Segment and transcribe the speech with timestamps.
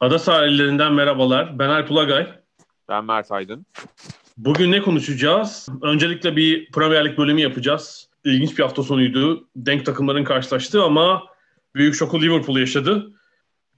[0.00, 1.58] Ada sahillerinden merhabalar.
[1.58, 2.28] Ben Alp Ulagay.
[2.88, 3.66] Ben Mert Aydın.
[4.36, 5.68] Bugün ne konuşacağız?
[5.82, 8.08] Öncelikle bir Premier Lig bölümü yapacağız.
[8.24, 9.48] İlginç bir hafta sonuydu.
[9.56, 11.26] Denk takımların karşılaştığı ama
[11.74, 13.12] büyük şoku Liverpool yaşadı.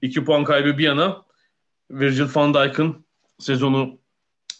[0.01, 1.21] 2 puan kaybı bir yana
[1.91, 3.05] Virgil van Dijk'ın
[3.39, 3.97] sezonu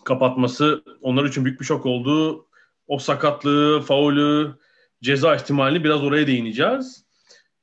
[0.05, 2.45] kapatması onlar için büyük bir şok oldu.
[2.88, 4.53] O sakatlığı, faulü,
[5.02, 7.05] ceza ihtimalini biraz oraya değineceğiz.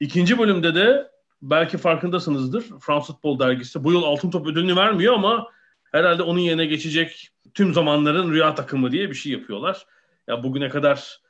[0.00, 1.10] İkinci bölümde de
[1.42, 2.64] belki farkındasınızdır.
[2.80, 5.50] Fransız Futbol Dergisi bu yıl Altın Top ödülünü vermiyor ama
[5.92, 9.86] herhalde onun yerine geçecek tüm zamanların rüya takımı diye bir şey yapıyorlar.
[10.28, 11.20] Ya bugüne kadar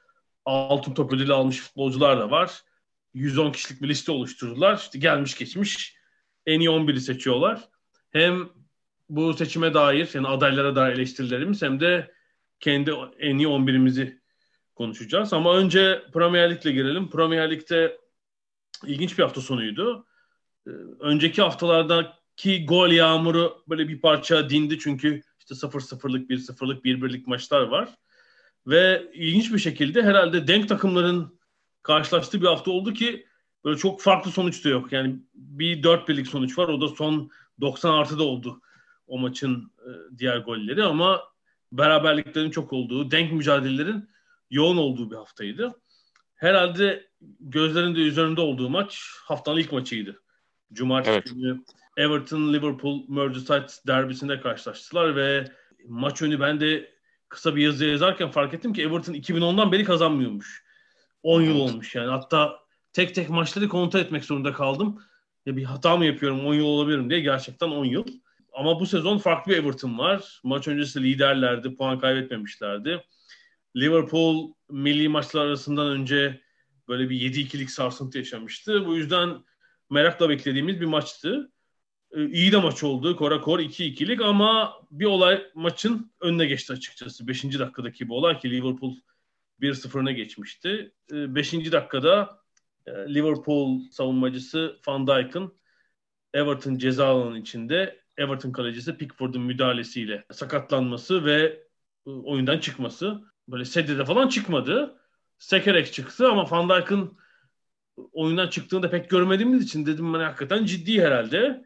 [0.44, 2.62] Altın Top ödülü almış futbolcular da var.
[3.14, 4.76] 110 kişilik bir liste oluşturdular.
[4.76, 5.96] İşte gelmiş geçmiş
[6.46, 7.68] en iyi 11'i seçiyorlar.
[8.10, 8.48] Hem
[9.08, 12.12] bu seçime dair yani adaylara dair eleştirilerimiz hem de
[12.60, 14.18] kendi en iyi 11'imizi
[14.74, 15.32] konuşacağız.
[15.32, 17.10] Ama önce Premier Lig'le girelim.
[17.10, 17.99] Premier Lig'de
[18.86, 20.06] ilginç bir hafta sonuydu.
[20.66, 27.62] Ee, önceki haftalardaki gol yağmuru böyle bir parça dindi çünkü işte 0-0'lık, 1-0'lık, 1-1'lik maçlar
[27.62, 27.88] var.
[28.66, 31.40] Ve ilginç bir şekilde herhalde denk takımların
[31.82, 33.26] karşılaştığı bir hafta oldu ki
[33.64, 34.92] böyle çok farklı sonuç da yok.
[34.92, 36.68] Yani bir 4 birlik sonuç var.
[36.68, 38.60] O da son 90 artıda oldu
[39.06, 41.20] o maçın e, diğer golleri ama
[41.72, 44.08] beraberliklerin çok olduğu, denk mücadelelerin
[44.50, 45.74] yoğun olduğu bir haftaydı.
[46.40, 47.06] Herhalde
[47.40, 50.22] gözlerin de üzerinde olduğu maç haftanın ilk maçıydı.
[50.72, 51.30] Cumartesi evet.
[51.34, 51.64] günü
[51.96, 55.44] Everton Liverpool Merseyside derbisinde karşılaştılar ve
[55.88, 56.90] maç önü ben de
[57.28, 60.64] kısa bir yazı yazarken fark ettim ki Everton 2010'dan beri kazanmıyormuş.
[61.22, 62.10] 10 yıl olmuş yani.
[62.10, 62.58] Hatta
[62.92, 65.02] tek tek maçları kontrol etmek zorunda kaldım.
[65.46, 68.04] Ya bir hata mı yapıyorum 10 yıl olabilirim diye gerçekten 10 yıl.
[68.52, 70.40] Ama bu sezon farklı bir Everton var.
[70.44, 73.04] Maç öncesi liderlerdi, puan kaybetmemişlerdi.
[73.76, 76.40] Liverpool milli maçlar arasından önce
[76.88, 78.86] böyle bir 7-2'lik sarsıntı yaşamıştı.
[78.86, 79.44] Bu yüzden
[79.90, 81.52] merakla beklediğimiz bir maçtı.
[82.12, 83.16] Ee, iyi de maç oldu.
[83.16, 87.28] Kora kor 2-2'lik ama bir olay maçın önüne geçti açıkçası.
[87.28, 87.44] 5.
[87.44, 88.96] dakikadaki bu olay ki Liverpool
[89.60, 90.92] 1-0'ına geçmişti.
[91.10, 91.54] 5.
[91.54, 92.40] Ee, dakikada
[92.86, 95.54] e, Liverpool savunmacısı Van Dijk'ın
[96.34, 101.62] Everton ceza alanının içinde Everton kalecisi Pickford'un müdahalesiyle sakatlanması ve
[102.06, 103.20] e, oyundan çıkması.
[103.50, 104.96] Böyle sedyede falan çıkmadı.
[105.38, 107.18] Sekerek çıktı ama Van Dijk'ın
[108.12, 111.64] oyundan çıktığını da pek görmediğimiz için dedim ben hakikaten ciddi herhalde.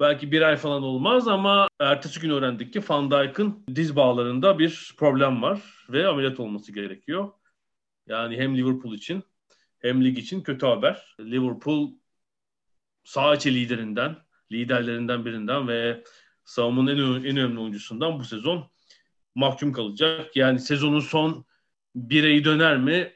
[0.00, 4.94] Belki bir ay falan olmaz ama ertesi gün öğrendik ki Van Dijk'ın diz bağlarında bir
[4.98, 7.32] problem var ve ameliyat olması gerekiyor.
[8.06, 9.22] Yani hem Liverpool için
[9.78, 11.16] hem lig için kötü haber.
[11.20, 11.92] Liverpool
[13.04, 14.16] sağ içi liderinden,
[14.52, 16.04] liderlerinden birinden ve
[16.44, 18.70] savunmanın en, en önemli oyuncusundan bu sezon
[19.38, 20.36] mahkum kalacak.
[20.36, 21.44] Yani sezonun son
[21.94, 23.12] bireyi döner mi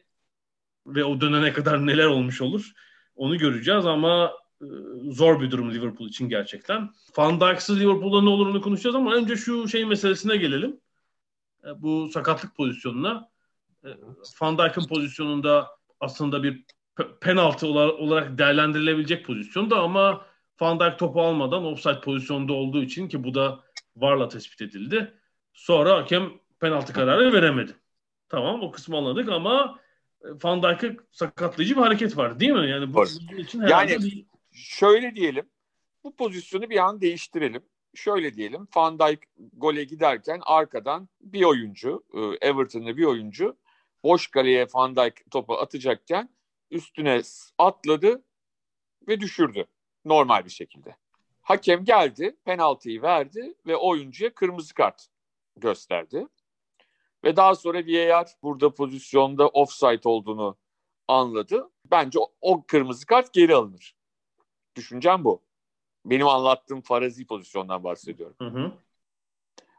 [0.86, 2.72] ve o dönene kadar neler olmuş olur
[3.14, 4.66] onu göreceğiz ama e,
[5.10, 6.90] zor bir durum Liverpool için gerçekten.
[7.16, 10.80] Van Dijk'sız Liverpool'da ne olur onu konuşacağız ama önce şu şey meselesine gelelim.
[11.64, 13.28] E, bu sakatlık pozisyonuna.
[13.84, 13.88] E,
[14.40, 15.68] Van Dijk'ın pozisyonunda
[16.00, 16.64] aslında bir
[17.20, 20.26] penaltı olarak değerlendirilebilecek pozisyonda ama
[20.60, 23.60] Van Dijk topu almadan offside pozisyonda olduğu için ki bu da
[23.96, 25.14] VAR'la tespit edildi.
[25.52, 27.76] Sonra hakem penaltı kararı veremedi.
[28.28, 29.80] Tamam o kısmı anladık ama
[30.24, 32.70] e, Van Dijk'ı sakatlayıcı bir hareket var değil mi?
[32.70, 33.04] Yani bu
[33.38, 34.26] için yani bir...
[34.52, 35.48] şöyle diyelim.
[36.04, 37.62] Bu pozisyonu bir an değiştirelim.
[37.94, 38.68] Şöyle diyelim.
[38.76, 39.20] Van Dijk
[39.52, 43.56] gole giderken arkadan bir oyuncu, e, Everton'da bir oyuncu
[44.02, 46.28] boş kaleye Van Dijk topu atacakken
[46.70, 47.22] üstüne
[47.58, 48.22] atladı
[49.08, 49.64] ve düşürdü
[50.04, 50.96] normal bir şekilde.
[51.43, 55.12] Hakem geldi, penaltıyı verdi ve oyuncuya kırmızı kart
[55.56, 56.26] gösterdi.
[57.25, 60.56] Ve daha sonra VAR burada pozisyonda offside olduğunu
[61.08, 61.70] anladı.
[61.90, 63.96] Bence o, o kırmızı kart geri alınır.
[64.76, 65.43] Düşüncem bu.
[66.04, 68.37] Benim anlattığım farazi pozisyondan bahsediyorum.
[68.38, 68.72] Hı hı.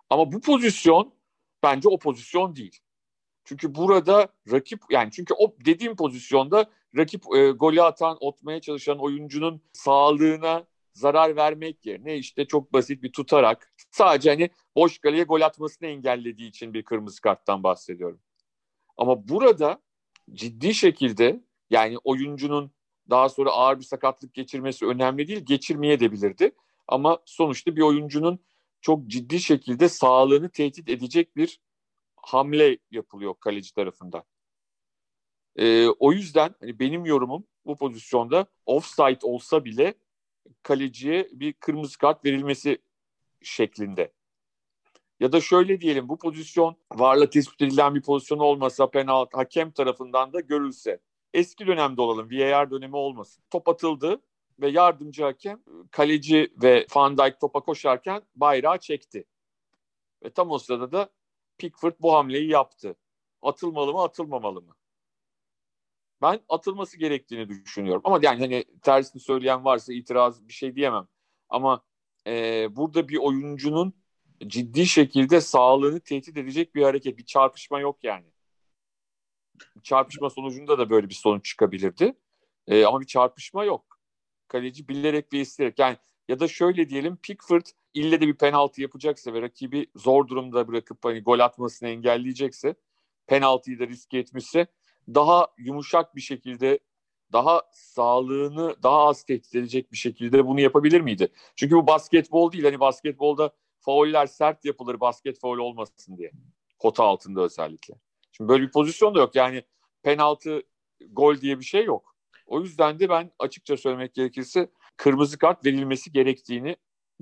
[0.09, 1.13] Ama bu pozisyon
[1.63, 2.79] bence o pozisyon değil.
[3.45, 6.65] Çünkü burada rakip yani çünkü o dediğim pozisyonda
[6.97, 13.11] rakip e, golü atan, otmaya çalışan oyuncunun sağlığına zarar vermek yerine işte çok basit bir
[13.11, 18.19] tutarak sadece hani boş kaleye gol atmasını engellediği için bir kırmızı karttan bahsediyorum.
[18.97, 19.81] Ama burada
[20.33, 22.71] ciddi şekilde yani oyuncunun
[23.09, 25.45] daha sonra ağır bir sakatlık geçirmesi önemli değil.
[25.45, 26.51] Geçirmeye de bilirdi.
[26.87, 28.39] Ama sonuçta bir oyuncunun
[28.81, 31.59] çok ciddi şekilde sağlığını tehdit edecek bir
[32.15, 34.23] hamle yapılıyor kaleci tarafından.
[35.55, 39.93] Ee, o yüzden hani benim yorumum bu pozisyonda offside olsa bile
[40.63, 42.77] kaleciye bir kırmızı kart verilmesi
[43.41, 44.13] şeklinde.
[45.19, 50.33] Ya da şöyle diyelim bu pozisyon varla tespit edilen bir pozisyon olmasa penaltı hakem tarafından
[50.33, 50.99] da görülse.
[51.33, 53.43] Eski dönemde olalım VAR dönemi olmasın.
[53.49, 54.21] Top atıldı
[54.59, 59.25] ve yardımcı hakem kaleci ve Van Dijk topa koşarken bayrağı çekti.
[60.23, 61.09] Ve tam o sırada da
[61.57, 62.95] Pickford bu hamleyi yaptı.
[63.41, 64.75] Atılmalı mı atılmamalı mı?
[66.23, 68.01] Ben atılması gerektiğini düşünüyorum.
[68.05, 71.07] Ama yani hani tersini söyleyen varsa itiraz bir şey diyemem.
[71.49, 71.83] Ama
[72.27, 73.93] e, burada bir oyuncunun
[74.47, 78.25] ciddi şekilde sağlığını tehdit edecek bir hareket, bir çarpışma yok yani.
[79.83, 82.15] Çarpışma sonucunda da böyle bir sonuç çıkabilirdi.
[82.67, 83.99] E, ama bir çarpışma yok.
[84.47, 85.97] Kaleci bilerek ve isteyerek yani
[86.29, 91.05] ya da şöyle diyelim Pickford ille de bir penaltı yapacaksa ve rakibi zor durumda bırakıp
[91.05, 92.75] hani gol atmasını engelleyecekse
[93.27, 94.67] penaltıyı da riske etmişse
[95.07, 96.79] daha yumuşak bir şekilde
[97.33, 101.27] daha sağlığını daha az tehdit edecek bir şekilde bunu yapabilir miydi?
[101.55, 102.63] Çünkü bu basketbol değil.
[102.63, 106.31] Hani basketbolda fauller sert yapılır basket faul olmasın diye.
[106.79, 107.93] Kota altında özellikle.
[108.31, 109.35] Şimdi böyle bir pozisyon da yok.
[109.35, 109.63] Yani
[110.03, 110.63] penaltı
[111.09, 112.15] gol diye bir şey yok.
[112.45, 116.75] O yüzden de ben açıkça söylemek gerekirse kırmızı kart verilmesi gerektiğini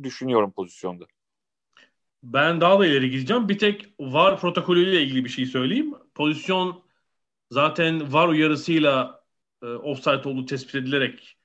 [0.03, 1.05] düşünüyorum pozisyonda.
[2.23, 3.49] Ben daha da ileri gideceğim.
[3.49, 5.93] Bir tek VAR protokolüyle ilgili bir şey söyleyeyim.
[6.15, 6.83] Pozisyon
[7.51, 9.21] zaten VAR uyarısıyla
[9.63, 11.37] e, offside olduğu tespit edilerek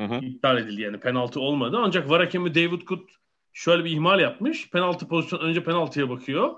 [0.00, 0.14] hı hı.
[0.14, 0.82] iptal edildi.
[0.82, 1.76] Yani penaltı olmadı.
[1.80, 3.08] Ancak VAR hakemi David Good
[3.52, 4.70] şöyle bir ihmal yapmış.
[4.70, 6.54] Penaltı pozisyon önce penaltıya bakıyor.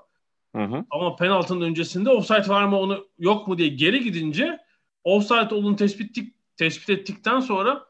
[0.57, 0.85] Hı hı.
[0.91, 4.59] Ama penaltının öncesinde offside var mı onu yok mu diye geri gidince
[5.05, 6.17] offside olduğunu tespit,
[6.57, 7.87] tespit ettikten sonra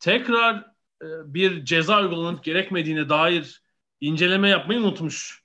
[0.00, 0.56] tekrar
[1.02, 3.62] e, bir ceza uygulanıp gerekmediğine dair
[4.00, 5.42] inceleme yapmayı unutmuş.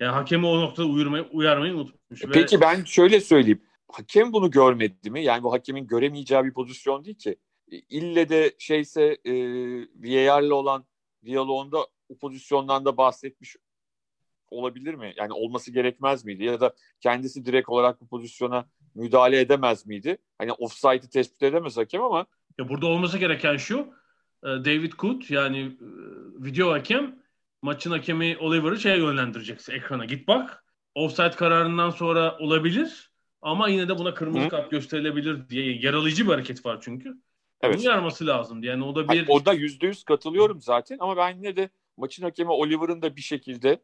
[0.00, 2.22] Yani hakemi o noktada uyarmayı, uyarmayı unutmuş.
[2.32, 2.60] Peki Ve...
[2.60, 3.62] ben şöyle söyleyeyim.
[3.88, 5.24] Hakem bunu görmedi mi?
[5.24, 7.36] Yani bu hakemin göremeyeceği bir pozisyon değil ki.
[7.68, 9.32] İlle de şeyse e,
[9.94, 10.84] VAR'la olan
[11.24, 13.56] diyaloğunda o pozisyondan da bahsetmiş
[14.50, 15.14] olabilir mi?
[15.16, 16.44] Yani olması gerekmez miydi?
[16.44, 20.18] Ya da kendisi direkt olarak bu pozisyona müdahale edemez miydi?
[20.38, 22.26] Hani offside'ı tespit edemez hakem ama.
[22.58, 23.78] Ya burada olması gereken şu.
[24.42, 25.86] E, David Kut yani e,
[26.44, 27.22] video hakem
[27.62, 30.04] maçın hakemi Oliver'ı şeye yönlendireceksin ekrana.
[30.04, 30.64] Git bak.
[30.94, 33.13] Offside kararından sonra olabilir
[33.44, 34.48] ama yine de buna kırmızı Hı.
[34.48, 37.14] kart gösterilebilir diye yaralayıcı bir hareket var çünkü.
[37.62, 37.78] Evet.
[37.78, 38.62] Bunu yarması lazım.
[38.62, 39.08] Yani o da bir...
[39.08, 43.20] Hayır, orada yüzde yüz katılıyorum zaten ama ben yine de maçın hakemi Oliver'ın da bir
[43.20, 43.82] şekilde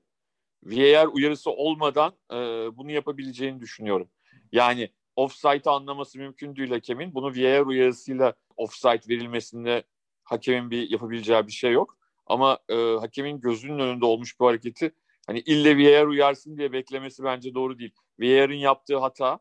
[0.65, 2.37] VAR uyarısı olmadan e,
[2.77, 4.09] bunu yapabileceğini düşünüyorum.
[4.53, 7.15] Yani offside'ı anlaması mümkün değil hakemin.
[7.15, 9.85] Bunu VAR uyarısıyla offside verilmesinde
[10.25, 11.99] hakemin bir yapabileceği bir şey yok.
[12.27, 14.95] Ama e, hakemin gözünün önünde olmuş bu hareketi
[15.27, 17.93] hani ille VAR uyarsın diye beklemesi bence doğru değil.
[18.21, 19.41] VAR'ın yaptığı hata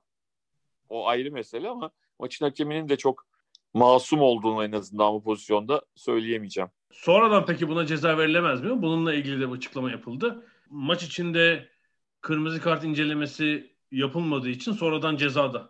[0.90, 3.26] o ayrı mesele ama maçın hakeminin de çok
[3.74, 6.70] masum olduğunu en azından bu pozisyonda söyleyemeyeceğim.
[6.92, 8.82] Sonradan peki buna ceza verilemez mi?
[8.82, 10.46] Bununla ilgili de bir açıklama yapıldı.
[10.70, 11.70] Maç içinde
[12.22, 15.70] kırmızı kart incelemesi yapılmadığı için sonradan ceza da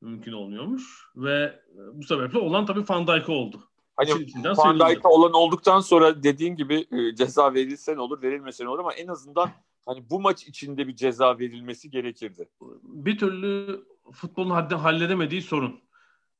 [0.00, 0.82] mümkün olmuyormuş.
[1.16, 1.60] Ve
[1.92, 3.60] bu sebeple olan tabii Van Dijk oldu.
[3.96, 4.10] Hani
[4.56, 8.78] Van Dijk'a olan olduktan sonra dediğin gibi e, ceza verilse ne olur verilmese ne olur
[8.78, 9.50] ama en azından
[9.86, 12.48] hani bu maç içinde bir ceza verilmesi gerekirdi.
[12.82, 13.80] Bir türlü
[14.12, 15.80] futbolun hadden halledemediği sorun.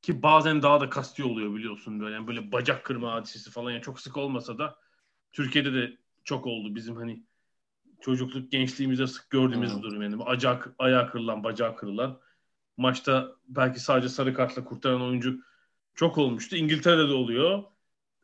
[0.02, 2.14] Ki bazen daha da kasti oluyor biliyorsun böyle.
[2.14, 4.76] Yani böyle bacak kırma hadisesi falan yani çok sık olmasa da
[5.32, 7.22] Türkiye'de de çok oldu bizim hani
[8.00, 9.78] çocukluk gençliğimizde sık gördüğümüz hmm.
[9.78, 10.22] bir durum yani.
[10.24, 12.20] Acak, ayağı kırılan, bacağı kırılan.
[12.76, 15.40] Maçta belki sadece sarı kartla kurtaran oyuncu
[15.94, 16.56] çok olmuştu.
[16.56, 17.62] İngiltere'de de oluyor.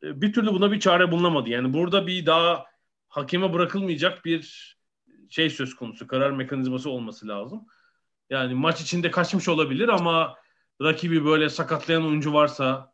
[0.02, 1.50] E, bir türlü buna bir çare bulunamadı.
[1.50, 2.66] Yani burada bir daha
[3.08, 4.76] hakeme bırakılmayacak bir
[5.30, 6.06] şey söz konusu.
[6.06, 7.66] Karar mekanizması olması lazım.
[8.32, 10.36] Yani maç içinde kaçmış olabilir ama
[10.82, 12.92] rakibi böyle sakatlayan oyuncu varsa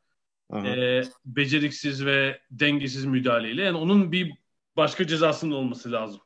[0.54, 4.34] e, beceriksiz ve dengesiz müdahaleyle yani onun bir
[4.76, 6.20] başka cezasının olması lazım.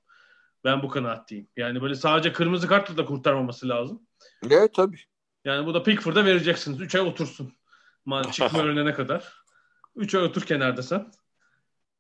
[0.65, 1.49] Ben bu kanaatteyim.
[1.57, 4.03] Yani böyle sadece kırmızı kartla da kurtarmaması lazım.
[4.51, 5.01] Evet tabii.
[5.45, 6.81] Yani bu da Pickford'a vereceksiniz.
[6.81, 7.53] 3 ay otursun.
[8.05, 9.33] Man çıkma önüne kadar.
[9.97, 11.13] 3 ay otur kenarda sen.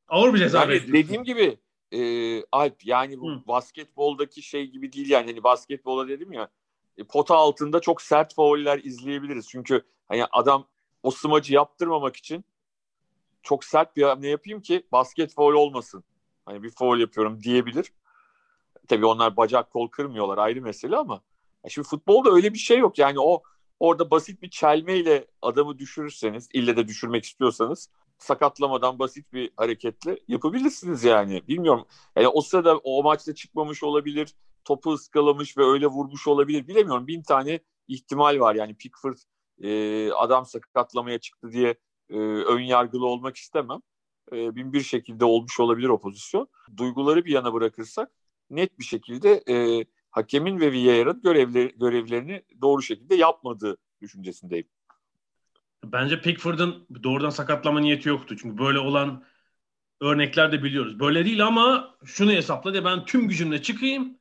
[0.08, 1.58] Ağır bir ceza yani Dediğim gibi
[1.90, 2.00] e,
[2.52, 3.42] Alp yani bu Hı.
[3.46, 5.26] basketboldaki şey gibi değil yani.
[5.26, 6.48] Hani basketbola dedim ya
[7.08, 9.48] pota altında çok sert fauller izleyebiliriz.
[9.48, 10.66] Çünkü hani adam
[11.02, 12.44] o smacı yaptırmamak için
[13.42, 16.04] çok sert bir ne yapayım ki basket faul olmasın.
[16.46, 17.92] Hani bir faul yapıyorum diyebilir.
[18.88, 21.20] Tabii onlar bacak kol kırmıyorlar ayrı mesele ama
[21.68, 22.98] şimdi futbolda öyle bir şey yok.
[22.98, 23.42] Yani o
[23.80, 31.04] orada basit bir çelmeyle adamı düşürürseniz, ille de düşürmek istiyorsanız sakatlamadan basit bir hareketle yapabilirsiniz
[31.04, 31.42] yani.
[31.48, 31.86] Bilmiyorum.
[32.16, 34.34] Yani o sırada o maçta çıkmamış olabilir,
[34.64, 36.68] topu ıskalamış ve öyle vurmuş olabilir.
[36.68, 37.06] Bilemiyorum.
[37.06, 39.16] Bin tane ihtimal var yani Pickford
[39.62, 41.74] e, adam sakatlamaya çıktı diye
[42.10, 43.80] e, ön yargılı olmak istemem.
[44.32, 46.48] E, bin bir şekilde olmuş olabilir o pozisyon.
[46.76, 48.10] Duyguları bir yana bırakırsak
[48.50, 54.68] net bir şekilde e, hakemin ve VAR'ın görevleri, görevlerini doğru şekilde yapmadığı düşüncesindeyim.
[55.84, 58.36] Bence Pickford'un doğrudan sakatlama niyeti yoktu.
[58.38, 59.24] Çünkü böyle olan
[60.00, 61.00] örnekler de biliyoruz.
[61.00, 64.18] Böyle değil ama şunu hesapla de ben tüm gücümle çıkayım.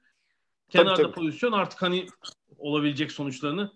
[0.71, 1.15] Kenarda tabii, tabii.
[1.15, 2.07] pozisyon artık hani
[2.57, 3.71] olabilecek sonuçlarını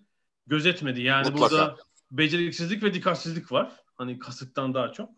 [0.46, 1.02] gözetmedi.
[1.02, 1.54] Yani Mutlaka.
[1.54, 1.76] burada
[2.10, 3.72] beceriksizlik ve dikkatsizlik var.
[3.94, 5.10] Hani kasıktan daha çok.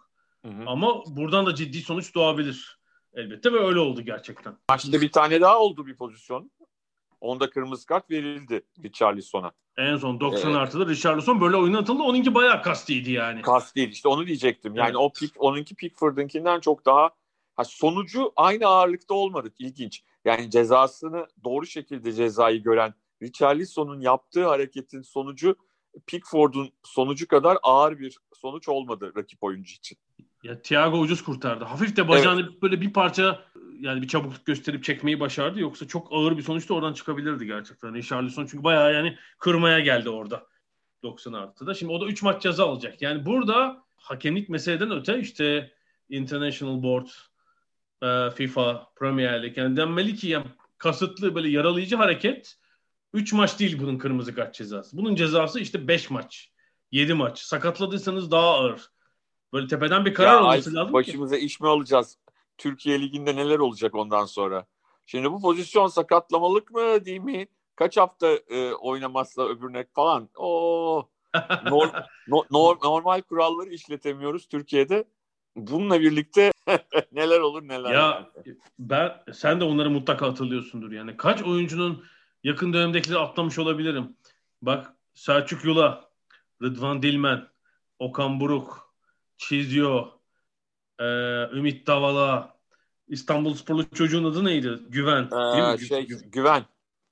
[0.44, 0.62] Hı hı.
[0.66, 2.78] Ama buradan da ciddi sonuç doğabilir
[3.14, 4.56] elbette ve öyle oldu gerçekten.
[4.70, 6.50] Maçta bir tane daha oldu bir pozisyon.
[7.20, 9.52] Onda kırmızı kart verildi Richarlison'a.
[9.76, 10.60] En son 90 evet.
[10.60, 12.02] artıda Richarlison böyle oyuna atıldı.
[12.02, 13.42] Onunki bayağı kastiydi yani.
[13.42, 14.74] Kastiydi işte onu diyecektim.
[14.74, 14.96] Yani evet.
[14.96, 17.10] o pick, onunki Pickford'unkinden çok daha
[17.56, 19.52] ha, sonucu aynı ağırlıkta olmadı.
[19.58, 20.02] İlginç.
[20.24, 25.56] Yani cezasını doğru şekilde cezayı gören Richarlison'un yaptığı hareketin sonucu
[26.06, 29.98] Pickford'un sonucu kadar ağır bir sonuç olmadı rakip oyuncu için.
[30.42, 31.64] Ya Thiago ucuz kurtardı.
[31.64, 32.62] Hafif de bacağını evet.
[32.62, 33.44] böyle bir parça
[33.80, 35.60] yani bir çabukluk gösterip çekmeyi başardı.
[35.60, 37.94] Yoksa çok ağır bir sonuç da oradan çıkabilirdi gerçekten.
[37.94, 40.46] Richarlison çünkü bayağı yani kırmaya geldi orada
[41.02, 41.74] 90 artıda.
[41.74, 43.02] Şimdi o da 3 maç ceza alacak.
[43.02, 45.72] Yani burada hakemlik meseleden öte işte
[46.08, 47.06] International Board,
[48.02, 50.46] e, FIFA, Premier League yani denmeli ki yani
[50.78, 52.56] kasıtlı böyle yaralayıcı hareket
[53.12, 54.96] 3 maç değil bunun kırmızı kart cezası.
[54.96, 56.52] Bunun cezası işte 5 maç,
[56.92, 57.38] 7 maç.
[57.38, 58.90] Sakatladıysanız daha ağır.
[59.52, 61.44] Böyle tepeden bir karar ya olması lazım Başımıza ki.
[61.44, 62.18] iş mi alacağız?
[62.58, 64.66] Türkiye Ligi'nde neler olacak ondan sonra?
[65.06, 67.46] Şimdi bu pozisyon sakatlamalık mı değil mi?
[67.76, 70.28] Kaç hafta e, oynamazsa öbürüne falan.
[70.36, 71.08] O
[71.64, 71.90] norm,
[72.28, 75.04] no, no, normal kuralları işletemiyoruz Türkiye'de.
[75.66, 76.52] Bununla birlikte
[77.12, 77.90] neler olur neler.
[77.90, 78.30] Ya
[78.78, 81.16] ben sen de onları mutlaka hatırlıyorsundur yani.
[81.16, 82.04] Kaç oyuncunun
[82.44, 84.16] yakın dönemdekileri atlamış olabilirim.
[84.62, 86.10] Bak Selçuk Yula,
[86.62, 87.48] Rıdvan Dilmen,
[87.98, 88.94] Okan Buruk,
[89.36, 90.20] Çizio,
[90.98, 91.04] e,
[91.52, 92.58] Ümit Davala,
[93.08, 94.78] İstanbul Sporlu çocuğun adı neydi?
[94.88, 95.24] Güven.
[95.24, 95.86] Ee, değil mi?
[95.86, 96.64] Şey, Güven.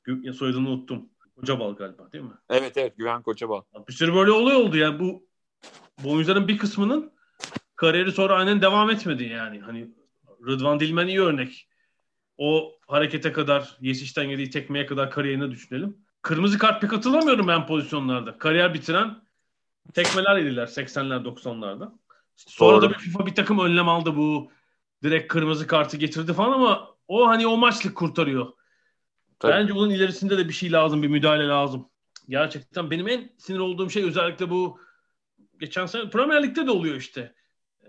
[0.04, 1.08] Gü soyadını unuttum.
[1.36, 2.30] Kocabal galiba değil mi?
[2.50, 3.62] Evet evet Güven Kocabal.
[3.88, 5.26] Bir sürü böyle olay oldu yani bu
[6.04, 7.12] bu oyuncuların bir kısmının
[7.76, 9.60] kariyeri sonra aynen devam etmedi yani.
[9.60, 9.88] Hani
[10.46, 11.68] Rıdvan Dilmen iyi örnek.
[12.38, 15.96] O harekete kadar, Yesiş'ten yediği tekmeye kadar kariyerini düşünelim.
[16.22, 18.38] Kırmızı kart pek hatırlamıyorum ben pozisyonlarda.
[18.38, 19.22] Kariyer bitiren
[19.94, 21.92] tekmeler yediler 80'ler 90'larda.
[22.36, 22.82] Sonra Doğru.
[22.82, 24.50] da bir FIFA bir takım önlem aldı bu.
[25.02, 28.52] Direkt kırmızı kartı getirdi falan ama o hani o maçlık kurtarıyor.
[29.38, 29.52] Tabii.
[29.52, 31.88] Bence onun ilerisinde de bir şey lazım, bir müdahale lazım.
[32.28, 34.80] Gerçekten benim en sinir olduğum şey özellikle bu
[35.60, 37.34] geçen sene Premier Lig'de de oluyor işte.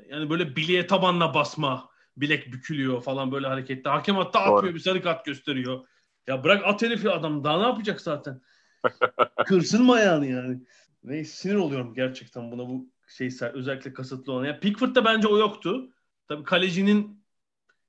[0.09, 3.89] Yani böyle bileğe tabanla basma, bilek bükülüyor falan böyle harekette.
[3.89, 4.55] Hakem hatta Doğru.
[4.55, 5.87] atmıyor bir sarı kart gösteriyor.
[6.27, 8.41] Ya bırak at herifi adam daha ne yapacak zaten?
[9.45, 10.61] Kırsın mı ayağını yani?
[11.03, 14.45] Neyse sinir oluyorum gerçekten buna bu şey özellikle kasıtlı olan.
[14.45, 15.89] Yani Pickford'da bence o yoktu.
[16.27, 17.23] Tabii kalecinin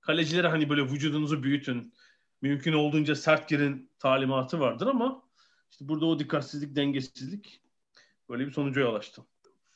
[0.00, 1.94] kalecilere hani böyle vücudunuzu büyütün.
[2.42, 5.22] Mümkün olduğunca sert girin talimatı vardır ama
[5.70, 7.60] işte burada o dikkatsizlik, dengesizlik
[8.28, 9.22] böyle bir sonuca yol açtı.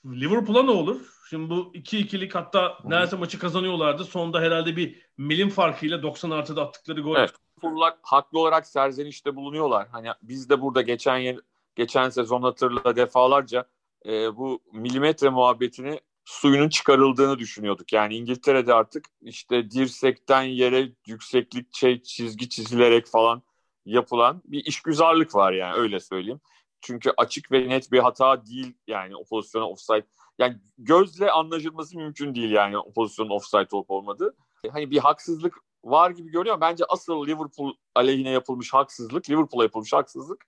[0.07, 1.01] Liverpool'a ne olur?
[1.31, 4.05] Şimdi bu 2-2'lik hatta neredeyse maçı kazanıyorlardı.
[4.05, 7.17] Sonda herhalde bir milim farkıyla 90 artıda attıkları gol.
[7.17, 7.33] Evet.
[7.59, 9.89] Liverpool'lar haklı olarak serzenişte bulunuyorlar.
[9.93, 11.41] Hani biz de burada geçen
[11.75, 13.65] geçen sezon hatırla defalarca
[14.07, 17.93] e, bu milimetre muhabbetini suyunun çıkarıldığını düşünüyorduk.
[17.93, 23.43] Yani İngiltere'de artık işte dirsekten yere yükseklik şey, çizgi çizilerek falan
[23.87, 26.41] yapılan bir işgüzarlık var yani öyle söyleyeyim.
[26.83, 30.07] Çünkü açık ve net bir hata değil yani o pozisyona offside.
[30.39, 34.37] Yani gözle anlaşılması mümkün değil yani o pozisyonun offside olup olmadığı.
[34.73, 36.61] Hani bir haksızlık var gibi görüyor.
[36.61, 40.47] Bence asıl Liverpool aleyhine yapılmış haksızlık, Liverpool'a yapılmış haksızlık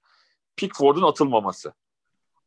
[0.57, 1.75] Pickford'un atılmaması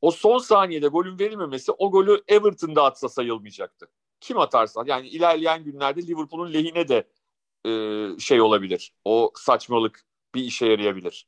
[0.02, 3.88] o son saniyede golün verilmemesi o golü Everton'da atsa sayılmayacaktı.
[4.20, 7.08] Kim atarsa yani ilerleyen günlerde Liverpool'un lehine de
[7.66, 8.94] e, şey olabilir.
[9.06, 11.28] O saçmalık bir işe yarayabilir.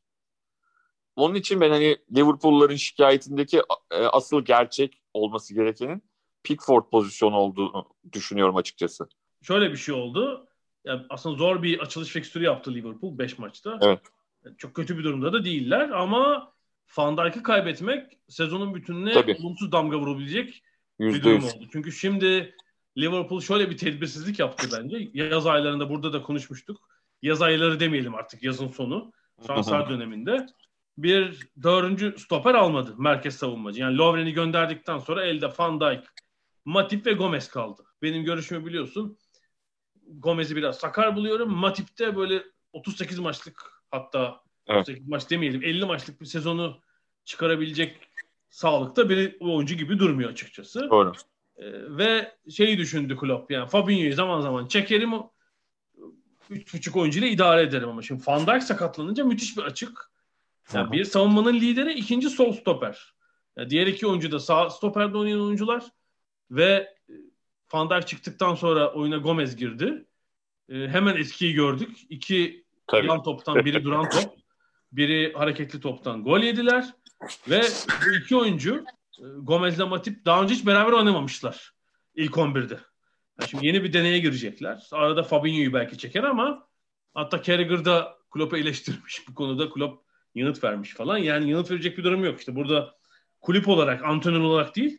[1.19, 3.61] Onun için ben hani Liverpool'ların şikayetindeki
[3.91, 6.03] e, asıl gerçek olması gerekenin
[6.43, 9.07] Pickford pozisyonu olduğunu düşünüyorum açıkçası.
[9.41, 10.47] Şöyle bir şey oldu.
[10.85, 13.79] Yani aslında zor bir açılış fikstürü yaptı Liverpool 5 maçta.
[13.81, 13.99] Evet.
[14.57, 16.53] Çok kötü bir durumda da değiller ama
[16.97, 19.37] Van Dijk'ı kaybetmek sezonun bütününe Tabii.
[19.39, 20.63] olumsuz damga vurabilecek
[20.99, 21.13] %100.
[21.13, 21.67] bir durum oldu.
[21.71, 22.55] Çünkü şimdi
[22.97, 25.09] Liverpool şöyle bir tedbirsizlik yaptı bence.
[25.13, 26.89] Yaz aylarında burada da konuşmuştuk.
[27.21, 29.11] Yaz ayları demeyelim artık yazın sonu.
[29.47, 30.45] Transfer döneminde.
[31.03, 33.81] Bir dördüncü stoper almadı merkez savunmacı.
[33.81, 36.03] Yani Lovren'i gönderdikten sonra elde Van Dijk,
[36.65, 37.83] Matip ve Gomez kaldı.
[38.01, 39.17] Benim görüşümü biliyorsun.
[40.07, 41.53] Gomez'i biraz sakar buluyorum.
[41.53, 44.81] Matip'te böyle 38 maçlık hatta evet.
[44.81, 46.81] 38 maç demeyelim 50 maçlık bir sezonu
[47.25, 47.99] çıkarabilecek
[48.49, 50.89] sağlıkta bir oyuncu gibi durmuyor açıkçası.
[50.89, 51.13] Doğru.
[51.57, 55.11] Ee, ve şeyi düşündü Klopp yani Fabinho'yu zaman zaman çekerim
[56.49, 60.11] üç buçuk oyuncuyla idare ederim ama şimdi Van Dijk sakatlanınca müthiş bir açık.
[60.73, 63.13] Yani bir savunmanın lideri, ikinci sol stoper.
[63.57, 65.83] Yani diğer iki oyuncu da sağ stoperde oynayan oyuncular
[66.51, 67.13] ve e,
[67.73, 70.05] Van Dijk çıktıktan sonra oyuna Gomez girdi.
[70.69, 71.97] Ee, hemen etkiyi gördük.
[72.09, 73.07] İki Tabii.
[73.07, 74.33] yan toptan biri duran top,
[74.91, 76.93] biri hareketli toptan gol yediler
[77.49, 77.61] ve
[78.05, 78.85] bu iki oyuncu
[79.19, 81.73] e, Gomez'le Matip daha önce hiç beraber oynamamışlar
[82.15, 82.79] ilk 11'de.
[83.39, 84.87] Yani şimdi yeni bir deneye girecekler.
[84.91, 86.67] Arada Fabinho'yu belki çeker ama
[87.13, 89.69] hatta Carragher da Klopp'u eleştirmiş bu konuda.
[89.69, 90.08] Klopp
[90.39, 91.17] yanıt vermiş falan.
[91.17, 92.39] Yani yanıt verecek bir durum yok.
[92.39, 92.95] İşte burada
[93.41, 94.97] kulüp olarak, antrenör olarak değil,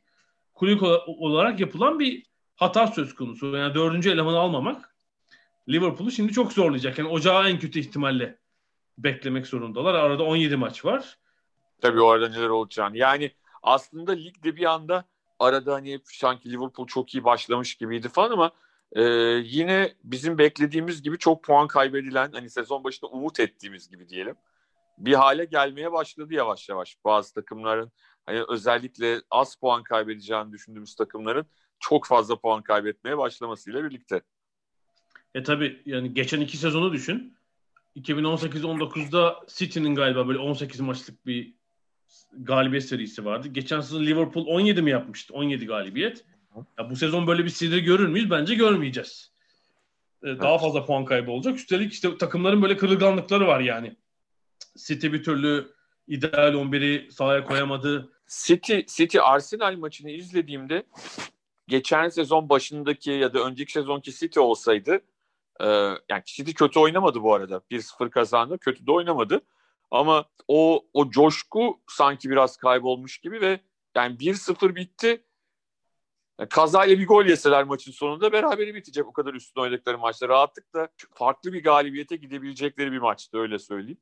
[0.54, 3.56] kulüp olarak yapılan bir hata söz konusu.
[3.56, 4.94] Yani dördüncü elemanı almamak
[5.68, 6.98] Liverpool'u şimdi çok zorlayacak.
[6.98, 8.38] Yani ocağı en kötü ihtimalle
[8.98, 9.94] beklemek zorundalar.
[9.94, 11.18] Arada 17 maç var.
[11.80, 12.96] Tabii o arada neler olacağını.
[12.96, 13.30] Yani
[13.62, 15.04] aslında ligde bir anda
[15.38, 18.52] arada hani sanki Liverpool çok iyi başlamış gibiydi falan ama
[18.92, 19.02] e,
[19.44, 24.36] yine bizim beklediğimiz gibi çok puan kaybedilen hani sezon başında umut ettiğimiz gibi diyelim
[25.00, 27.92] bir hale gelmeye başladı yavaş yavaş bazı takımların
[28.26, 31.46] hani özellikle az puan kaybedeceğini düşündüğümüz takımların
[31.78, 34.22] çok fazla puan kaybetmeye başlamasıyla birlikte.
[35.34, 37.36] E tabi yani geçen iki sezonu düşün.
[37.96, 41.54] 2018-19'da City'nin galiba böyle 18 maçlık bir
[42.32, 43.48] galibiyet serisi vardı.
[43.48, 45.34] Geçen sezon Liverpool 17 mi yapmıştı?
[45.34, 46.24] 17 galibiyet.
[46.78, 48.30] Ya bu sezon böyle bir seri görür müyüz?
[48.30, 49.32] Bence görmeyeceğiz.
[50.22, 51.56] Ee, daha fazla puan kaybı olacak.
[51.56, 53.96] Üstelik işte takımların böyle kırılganlıkları var yani.
[54.76, 55.72] City bir türlü
[56.06, 58.12] ideal 11'i sahaya koyamadı.
[58.28, 60.86] City City Arsenal maçını izlediğimde
[61.68, 65.00] geçen sezon başındaki ya da önceki sezonki City olsaydı
[65.60, 65.66] e,
[66.08, 67.62] yani City kötü oynamadı bu arada.
[67.70, 68.58] 1-0 kazandı.
[68.58, 69.40] Kötü de oynamadı.
[69.90, 73.60] Ama o o coşku sanki biraz kaybolmuş gibi ve
[73.96, 75.24] yani 1-0 bitti.
[76.38, 80.28] Yani kazayla bir gol yeseler maçın sonunda berabere bitecek o kadar üstün oynadıkları maçta.
[80.28, 83.98] Rahatlıkla farklı bir galibiyete gidebilecekleri bir maçtı öyle söyleyeyim.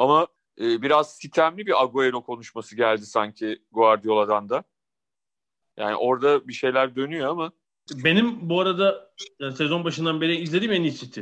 [0.00, 0.26] Ama
[0.60, 4.64] e, biraz sitemli bir Agüero konuşması geldi sanki Guardiola'dan da.
[5.76, 7.52] Yani orada bir şeyler dönüyor ama.
[7.94, 11.20] Benim bu arada yani sezon başından beri izlediğim en iyi City.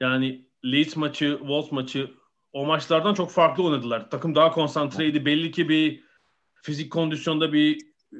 [0.00, 2.10] Yani Leeds maçı, Wolves maçı
[2.52, 4.10] o maçlardan çok farklı oynadılar.
[4.10, 5.26] Takım daha konsantreydi.
[5.26, 6.04] Belli ki bir
[6.62, 7.76] fizik kondisyonda bir
[8.12, 8.18] e,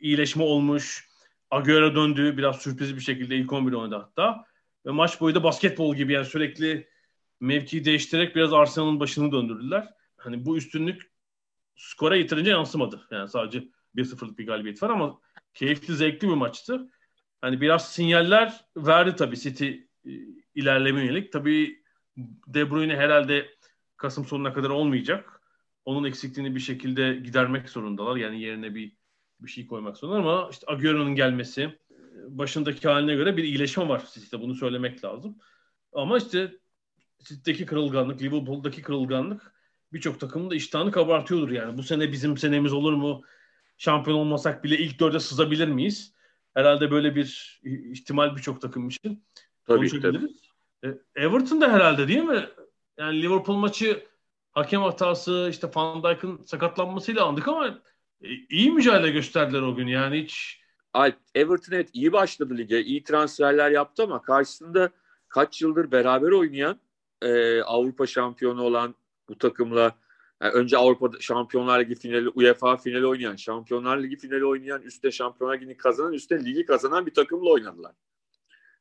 [0.00, 1.08] iyileşme olmuş.
[1.50, 2.36] Agüero döndü.
[2.36, 4.44] Biraz sürpriz bir şekilde ilk 11 oynadı hatta.
[4.86, 6.95] Ve maç boyu da basketbol gibi yani sürekli
[7.40, 9.94] mevkiyi değiştirerek biraz Arsenal'ın başını döndürdüler.
[10.16, 11.10] Hani bu üstünlük
[11.76, 13.06] skora yeterince yansımadı.
[13.10, 15.20] Yani sadece 1-0'lık bir galibiyet var ama
[15.54, 16.90] keyifli, zevkli bir maçtı.
[17.40, 20.10] Hani biraz sinyaller verdi tabii City e,
[20.54, 21.32] ilerleme yönelik.
[21.32, 21.82] Tabii
[22.46, 23.56] De Bruyne herhalde
[23.96, 25.40] Kasım sonuna kadar olmayacak.
[25.84, 28.16] Onun eksikliğini bir şekilde gidermek zorundalar.
[28.16, 28.96] Yani yerine bir
[29.40, 31.78] bir şey koymak zorundalar ama işte Agüero'nun gelmesi
[32.28, 34.40] başındaki haline göre bir iyileşme var City'de.
[34.40, 35.38] Bunu söylemek lazım.
[35.92, 36.52] Ama işte
[37.24, 39.52] City'deki kırılganlık, Liverpool'daki kırılganlık
[39.92, 41.78] birçok takımın da iştahını kabartıyordur yani.
[41.78, 43.22] Bu sene bizim senemiz olur mu?
[43.78, 46.12] Şampiyon olmasak bile ilk dörde sızabilir miyiz?
[46.54, 49.24] Herhalde böyle bir ihtimal birçok takım için.
[49.66, 50.28] Tabii tabii.
[50.84, 52.48] E, Everton da herhalde değil mi?
[52.98, 54.06] Yani Liverpool maçı
[54.52, 57.80] hakem hatası işte Van Dijk'ın sakatlanmasıyla andık ama
[58.20, 60.60] e, iyi mücadele gösterdiler o gün yani hiç.
[60.92, 62.82] Alp, Everton evet iyi başladı lige.
[62.82, 64.90] iyi transferler yaptı ama karşısında
[65.28, 66.80] kaç yıldır beraber oynayan
[67.22, 68.94] e, Avrupa şampiyonu olan
[69.28, 69.98] bu takımla
[70.42, 75.56] yani önce Avrupa Şampiyonlar Ligi finali, UEFA finali oynayan, Şampiyonlar Ligi finali oynayan, üstte Şampiyonlar
[75.56, 77.94] Ligi'ni kazanan, üstte ligi kazanan bir takımla oynadılar.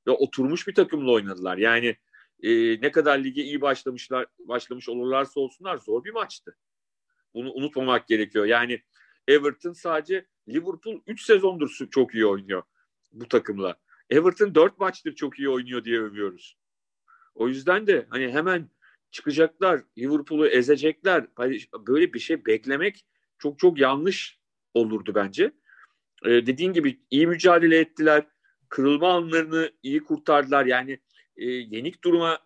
[0.07, 1.57] Ve oturmuş bir takımla oynadılar.
[1.57, 1.95] Yani
[2.43, 6.57] e, ne kadar lige iyi başlamışlar başlamış olurlarsa olsunlar zor bir maçtı.
[7.33, 8.45] Bunu unutmamak gerekiyor.
[8.45, 8.81] Yani
[9.27, 12.63] Everton sadece Liverpool 3 sezondur çok iyi oynuyor
[13.11, 13.75] bu takımla.
[14.09, 16.57] Everton 4 maçtır çok iyi oynuyor diye övüyoruz.
[17.35, 18.69] O yüzden de hani hemen
[19.11, 21.25] çıkacaklar, Liverpool'u ezecekler.
[21.35, 23.05] Hani böyle bir şey beklemek
[23.37, 24.39] çok çok yanlış
[24.73, 25.51] olurdu bence.
[26.25, 28.27] Ee, dediğin gibi iyi mücadele ettiler.
[28.69, 30.65] Kırılma anlarını iyi kurtardılar.
[30.65, 30.99] Yani
[31.37, 32.39] e, yenik duruma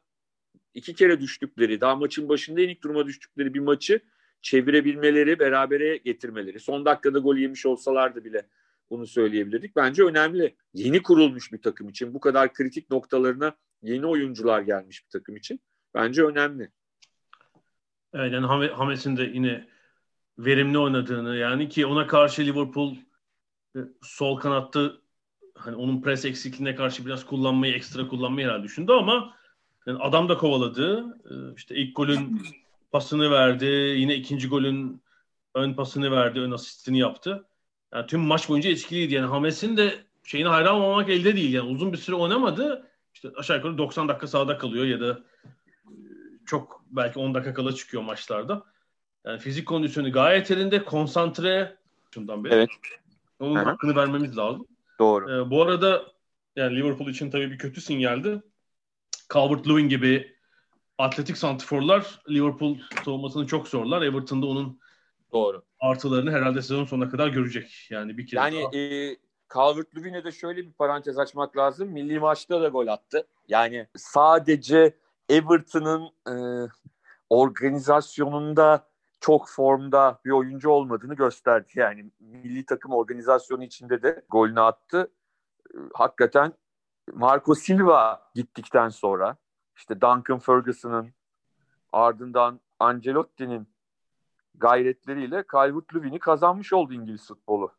[0.73, 4.01] iki kere düştükleri, daha maçın başında yenik duruma düştükleri bir maçı
[4.41, 6.59] çevirebilmeleri, berabere getirmeleri.
[6.59, 8.47] Son dakikada gol yemiş olsalardı bile
[8.89, 9.75] bunu söyleyebilirdik.
[9.75, 10.55] Bence önemli.
[10.73, 15.61] Yeni kurulmuş bir takım için bu kadar kritik noktalarına yeni oyuncular gelmiş bir takım için.
[15.93, 16.71] Bence önemli.
[18.13, 19.67] Evet yani Hames'in de yine
[20.37, 22.95] verimli oynadığını yani ki ona karşı Liverpool
[23.75, 24.91] e, sol kanatta
[25.55, 29.33] hani onun pres eksikliğine karşı biraz kullanmayı ekstra kullanmayı herhalde düşündü ama
[29.85, 31.17] yani adam da kovaladı.
[31.29, 32.41] E, işte ilk golün
[32.91, 33.65] pasını verdi.
[33.97, 35.01] Yine ikinci golün
[35.55, 36.39] ön pasını verdi.
[36.39, 37.48] Ön asistini yaptı.
[37.93, 39.13] Yani tüm maç boyunca etkiliydi.
[39.13, 41.53] Yani Hames'in de şeyine hayran olmamak elde değil.
[41.53, 42.87] Yani uzun bir süre oynamadı.
[43.13, 45.19] İşte aşağı yukarı 90 dakika sahada kalıyor ya da
[45.85, 45.93] e,
[46.45, 48.63] çok belki 10 dakika kala çıkıyor maçlarda.
[49.25, 50.85] Yani fizik kondisyonu gayet elinde.
[50.85, 51.77] Konsantre
[52.13, 52.53] şundan beri.
[52.53, 52.69] Evet.
[53.39, 53.63] Onun Hı-hı.
[53.63, 54.67] hakkını vermemiz lazım.
[54.99, 55.31] Doğru.
[55.31, 56.05] Ee, bu arada
[56.55, 58.41] yani Liverpool için tabii bir kötü sinyaldi.
[59.33, 60.35] Calvert-Lewin gibi
[60.97, 64.01] atletik santiforlar Liverpool savunmasını çok zorlar.
[64.01, 64.79] Everton'da onun
[65.33, 65.63] Doğru.
[65.79, 67.87] Artılarını herhalde sezon sonuna kadar görecek.
[67.89, 68.77] Yani bir kere Yani daha...
[68.77, 69.17] e,
[69.53, 71.89] Calvert-Lewin'e de şöyle bir parantez açmak lazım.
[71.89, 73.27] Milli maçta da gol attı.
[73.47, 74.95] Yani sadece
[75.29, 76.35] Everton'ın e,
[77.29, 78.89] organizasyonunda
[79.19, 81.67] çok formda bir oyuncu olmadığını gösterdi.
[81.75, 85.11] Yani milli takım organizasyonu içinde de golünü attı.
[85.73, 86.53] E, hakikaten
[87.13, 89.37] Marco Silva gittikten sonra
[89.77, 91.13] işte Duncan Ferguson'ın
[91.91, 93.67] ardından Ancelotti'nin
[94.59, 97.71] gayretleriyle Calvert-Lewin'i kazanmış oldu İngiliz futbolu.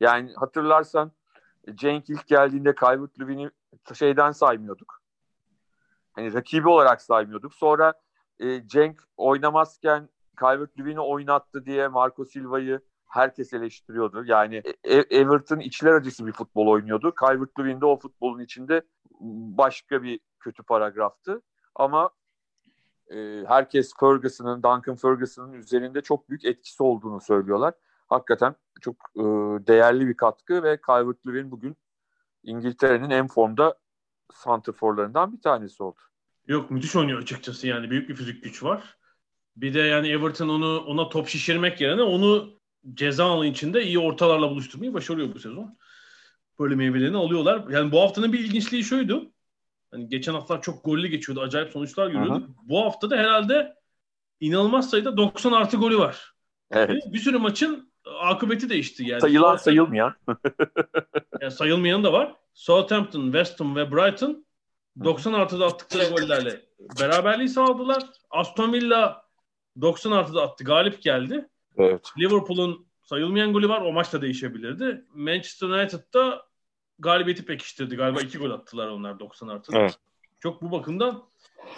[0.00, 1.12] Yani hatırlarsan
[1.74, 3.50] Cenk ilk geldiğinde Calvert-Lewin'i
[3.94, 5.02] şeyden saymıyorduk.
[6.12, 7.54] Hani rakibi olarak saymıyorduk.
[7.54, 7.94] Sonra
[8.38, 10.08] e, Cenk oynamazken
[10.40, 14.24] Calvert-Lewin'i oynattı diye Marco Silva'yı herkes eleştiriyordu.
[14.24, 17.14] Yani e, e, Everton içler acısı bir futbol oynuyordu.
[17.20, 18.82] Calvert-Lewin de o futbolun içinde
[19.58, 21.42] başka bir kötü paragraftı.
[21.74, 22.10] Ama
[23.10, 27.74] e, herkes Ferguson'ın, Duncan Ferguson'ın üzerinde çok büyük etkisi olduğunu söylüyorlar.
[28.08, 29.22] Hakikaten çok e,
[29.66, 31.76] değerli bir katkı ve Calvert-Lewin bugün
[32.42, 33.74] İngiltere'nin en formda
[34.32, 36.00] santrforlarından bir tanesi oldu.
[36.46, 38.98] Yok müthiş oynuyor açıkçası yani büyük bir fizik güç var.
[39.56, 42.58] Bir de yani Everton onu ona top şişirmek yerine onu
[42.94, 45.78] ceza alanı içinde iyi ortalarla buluşturmayı başarıyor bu sezon.
[46.58, 47.68] Böyle meyvelerini alıyorlar.
[47.70, 49.32] Yani bu haftanın bir ilginçliği şuydu.
[49.90, 51.40] Hani geçen haftalar çok gollü geçiyordu.
[51.40, 52.48] Acayip sonuçlar görüyorduk.
[52.62, 53.74] Bu hafta da herhalde
[54.40, 56.32] inanılmaz sayıda 90 artı golü var.
[56.70, 57.02] Evet.
[57.12, 59.20] Bir sürü maçın akıbeti değişti yani.
[59.20, 60.14] Sayılan sayılmayan.
[61.40, 62.34] yani sayılmayan da var.
[62.54, 64.46] Southampton, West Ham ve Brighton
[65.04, 66.60] 90 artıda attıkları gollerle
[67.00, 68.02] beraberliği sağladılar.
[68.30, 69.28] Aston Villa
[69.80, 70.64] 90 artıda attı.
[70.64, 71.48] Galip geldi.
[71.78, 72.06] Evet.
[72.18, 73.80] Liverpool'un sayılmayan golü var.
[73.82, 75.04] O maç da değişebilirdi.
[75.14, 76.47] Manchester United'da
[76.98, 77.96] galibiyeti pekiştirdi.
[77.96, 79.78] Galiba iki gol attılar onlar 90 artıda.
[79.78, 79.98] Evet.
[80.40, 81.24] Çok bu bakımdan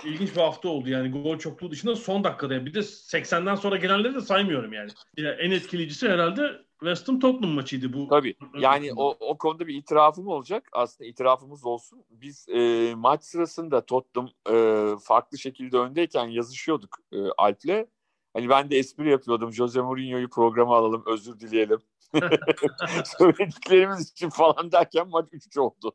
[0.04, 0.88] ilginç bir hafta oldu.
[0.88, 2.66] Yani gol çokluğu dışında son dakikada.
[2.66, 4.90] Bir de 80'den sonra gelenleri de saymıyorum yani.
[5.16, 8.08] yani en etkileyicisi herhalde West Ham Tottenham maçıydı bu.
[8.08, 8.34] Tabii.
[8.58, 10.68] Yani o, o konuda bir itirafım olacak.
[10.72, 12.04] Aslında itirafımız olsun.
[12.10, 17.86] Biz e, maç sırasında Tottenham e, farklı şekilde öndeyken yazışıyorduk e, Alp'le.
[18.32, 19.52] Hani ben de espri yapıyordum.
[19.52, 21.78] Jose Mourinho'yu programa alalım, özür dileyelim.
[23.18, 25.94] Söylediklerimiz için falan derken maç 3-3 oldu.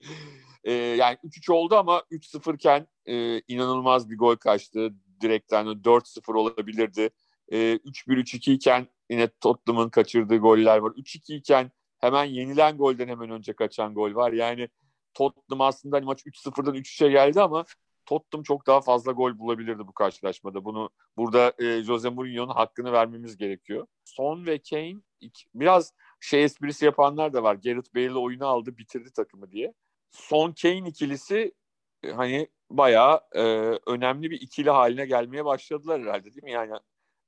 [0.64, 4.94] e, yani 3-3 oldu ama 3-0 iken e, inanılmaz bir gol kaçtı.
[5.20, 7.10] Direkten 4-0 olabilirdi.
[7.48, 10.90] E, 3-1-3-2 iken yine Tottenham'ın kaçırdığı goller var.
[10.90, 14.32] 3-2 iken hemen yenilen golden hemen önce kaçan gol var.
[14.32, 14.68] Yani
[15.14, 17.64] Tottenham aslında hani maç 3-0'dan 3-3'e geldi ama
[18.08, 20.64] Tottenham çok daha fazla gol bulabilirdi bu karşılaşmada.
[20.64, 23.86] Bunu burada e, Jose Mourinho'nun hakkını vermemiz gerekiyor.
[24.04, 27.54] Son ve Kane iki, biraz şey esprisi yapanlar da var.
[27.54, 29.74] Gareth Bale'le oyunu aldı, bitirdi takımı diye.
[30.10, 31.54] Son Kane ikilisi
[32.02, 33.42] e, hani bayağı e,
[33.86, 36.52] önemli bir ikili haline gelmeye başladılar herhalde değil mi?
[36.52, 36.72] Yani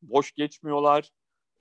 [0.03, 1.11] boş geçmiyorlar,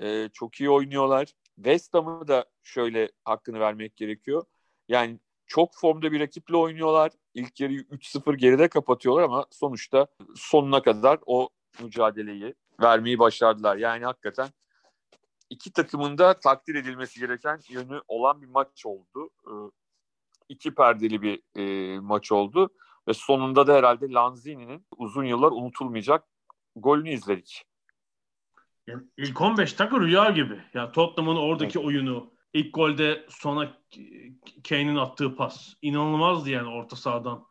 [0.01, 1.33] e, çok iyi oynuyorlar.
[1.55, 4.43] West Ham'ı da şöyle hakkını vermek gerekiyor.
[4.87, 7.11] Yani çok formda bir rakiple oynuyorlar.
[7.33, 11.49] İlk yarıyı 3-0 geride kapatıyorlar ama sonuçta sonuna kadar o
[11.81, 13.77] mücadeleyi vermeyi başardılar.
[13.77, 14.49] Yani hakikaten
[15.49, 19.29] iki takımın da takdir edilmesi gereken yönü olan bir maç oldu.
[19.47, 19.51] Ee,
[20.49, 22.69] iki perdeli bir e, maç oldu
[23.07, 26.23] ve sonunda da herhalde Lanzini'nin uzun yıllar unutulmayacak
[26.75, 27.65] golünü izledik.
[29.17, 30.61] İlk 15 dakika rüya gibi.
[30.73, 31.87] Ya Tottenham'ın oradaki evet.
[31.87, 33.77] oyunu, ilk golde sona
[34.69, 35.73] Kane'in attığı pas.
[35.81, 37.47] İnanılmazdı yani orta sahadan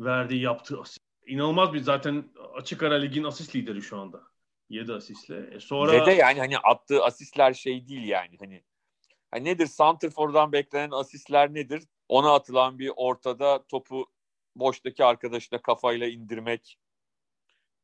[0.00, 1.00] verdiği yaptığı asist.
[1.26, 2.24] İnanılmaz bir zaten
[2.54, 4.22] açık ara ligin asist lideri şu anda.
[4.68, 5.54] 7 asistle.
[5.54, 5.92] E sonra...
[5.92, 8.64] Ve de yani hani attığı asistler şey değil yani hani
[9.30, 11.82] hani nedir Santrfor'dan beklenen asistler nedir?
[12.08, 14.06] Ona atılan bir ortada topu
[14.56, 16.78] boştaki arkadaşına kafayla indirmek.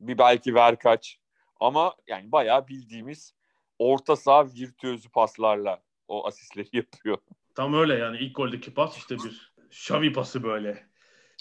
[0.00, 1.18] Bir belki ver kaç.
[1.60, 3.34] Ama yani bayağı bildiğimiz
[3.78, 7.18] orta saha virtüözü paslarla o asistleri yapıyor.
[7.54, 10.86] Tam öyle yani ilk goldeki pas işte bir Xavi pası böyle.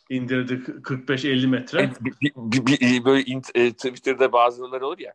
[0.09, 1.91] indirdi 45-50 metre.
[2.01, 5.13] Bir, bir, bir, bir, böyle in, e, Twitter'da bazıları olur ya.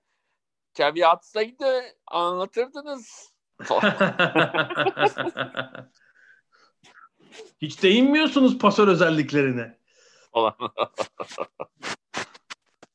[0.75, 3.33] Çavi atsaydı anlatırdınız.
[7.63, 9.79] Hiç değinmiyorsunuz pasör özelliklerine.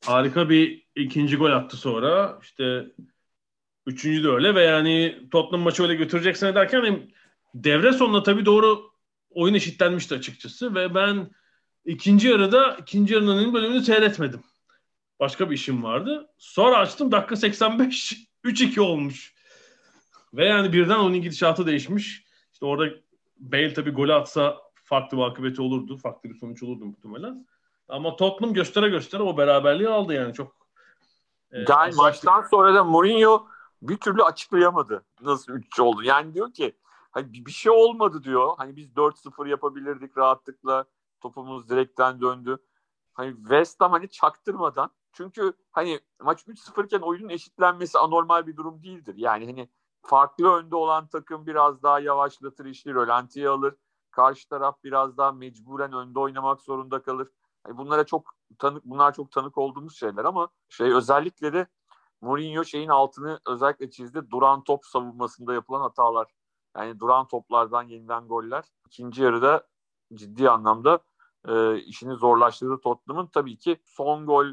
[0.05, 2.39] Harika bir ikinci gol attı sonra.
[2.41, 2.85] İşte
[3.85, 7.11] üçüncü de öyle ve yani Tottenham maçı öyle götüreceksin derken hani
[7.55, 8.91] devre sonunda tabii doğru
[9.29, 11.31] oyun eşitlenmişti açıkçası ve ben
[11.85, 14.43] ikinci yarıda ikinci yarının bölümünü seyretmedim.
[15.19, 16.29] Başka bir işim vardı.
[16.37, 19.35] Sonra açtım dakika 85 3-2 olmuş.
[20.33, 22.23] Ve yani birden onun gidişatı değişmiş.
[22.53, 22.95] İşte orada
[23.37, 25.97] Bale tabii golü atsa farklı bir akıbeti olurdu.
[25.97, 27.47] Farklı bir sonuç olurdu muhtemelen.
[27.87, 30.55] Ama Tottenham göstere göstere o beraberliği aldı yani çok.
[31.51, 33.47] E, yani maçtan sonra da Mourinho
[33.81, 36.03] bir türlü açıklayamadı nasıl 3 oldu.
[36.03, 36.77] Yani diyor ki
[37.11, 38.53] hani bir şey olmadı diyor.
[38.57, 40.85] Hani biz 4-0 yapabilirdik rahatlıkla.
[41.21, 42.57] Topumuz direkten döndü.
[43.13, 48.83] Hani West Ham hani çaktırmadan çünkü hani maç 3-0 iken oyunun eşitlenmesi anormal bir durum
[48.83, 49.15] değildir.
[49.17, 49.69] Yani hani
[50.01, 53.75] farklı önde olan takım biraz daha yavaşlatır işi, rölantiye alır.
[54.11, 57.27] Karşı taraf biraz daha mecburen önde oynamak zorunda kalır.
[57.67, 61.67] Yani bunlara çok tanık bunlar çok tanık olduğumuz şeyler ama şey özellikle de
[62.25, 64.29] Mourinho şeyin altını özellikle çizdi.
[64.31, 66.31] Duran top savunmasında yapılan hatalar.
[66.77, 68.63] Yani duran toplardan yenilen goller.
[68.85, 69.67] İkinci yarıda
[70.13, 70.99] ciddi anlamda
[71.47, 73.27] e, işini zorlaştırdı Tottenham'ın.
[73.27, 74.47] Tabii ki son gol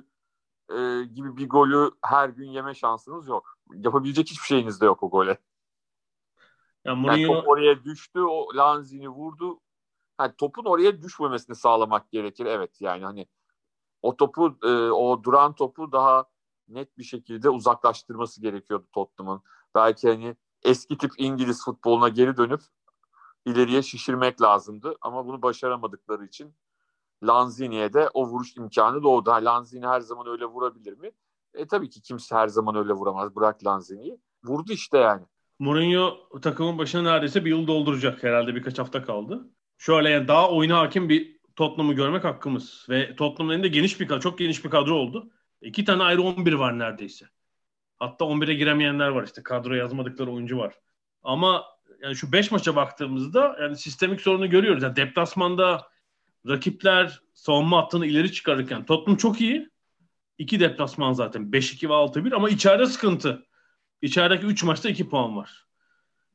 [0.71, 3.59] e, gibi bir golü her gün yeme şansınız yok.
[3.75, 5.39] Yapabilecek hiçbir şeyiniz de yok o gole.
[6.85, 7.17] Ya Mourinho...
[7.17, 9.61] yani top oraya düştü, o Lanzini vurdu.
[10.21, 12.47] Yani topun oraya düşmemesini sağlamak gerekir.
[12.47, 13.27] Evet yani hani
[14.03, 16.33] o topu, e, o duran topu daha
[16.69, 19.43] net bir şekilde uzaklaştırması gerekiyordu Tottenham'ın.
[19.75, 22.61] Belki hani eski tip İngiliz futboluna geri dönüp
[23.47, 24.97] ileriye şişirmek lazımdı.
[25.01, 26.55] Ama bunu başaramadıkları için
[27.23, 29.31] Lanzini'ye de o vuruş imkanı doğdu.
[29.31, 31.11] Ha, Lanzini her zaman öyle vurabilir mi?
[31.55, 33.37] E tabii ki kimse her zaman öyle vuramaz.
[33.37, 34.19] Bırak Lanzini'yi.
[34.45, 35.23] Vurdu işte yani.
[35.59, 39.51] Mourinho takımın başına neredeyse bir yıl dolduracak herhalde birkaç hafta kaldı.
[39.79, 42.87] Şöyle yani daha oyuna hakim bir Tottenham'ı görmek hakkımız.
[42.89, 45.31] Ve Tottenham'ın elinde geniş bir çok geniş bir kadro oldu.
[45.63, 47.27] İki tane ayrı 11 var neredeyse.
[47.99, 49.43] Hatta 11'e giremeyenler var işte.
[49.43, 50.75] Kadroya yazmadıkları oyuncu var.
[51.23, 51.65] Ama
[52.03, 54.83] yani şu 5 maça baktığımızda yani sistemik sorunu görüyoruz.
[54.83, 55.89] Yani deplasmanda
[56.49, 59.71] rakipler savunma hattını ileri çıkarırken Tottenham çok iyi.
[60.39, 61.43] İki deplasman zaten.
[61.43, 63.47] 5-2 ve 6-1 ama içeride sıkıntı.
[64.03, 65.67] İçerideki 3 maçta 2 puan var.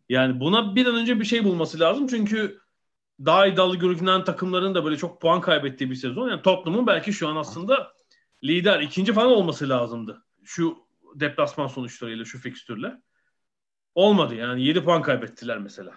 [0.09, 2.07] Yani buna bir an önce bir şey bulması lazım.
[2.07, 2.59] Çünkü
[3.25, 6.29] daha iddialı görünen takımların da böyle çok puan kaybettiği bir sezon.
[6.29, 7.96] Yani Tottenham'ın belki şu an aslında
[8.43, 10.25] lider, ikinci falan olması lazımdı.
[10.43, 10.77] Şu
[11.15, 13.01] deplasman sonuçlarıyla, şu fikstürle.
[13.95, 15.93] Olmadı yani 7 puan kaybettiler mesela.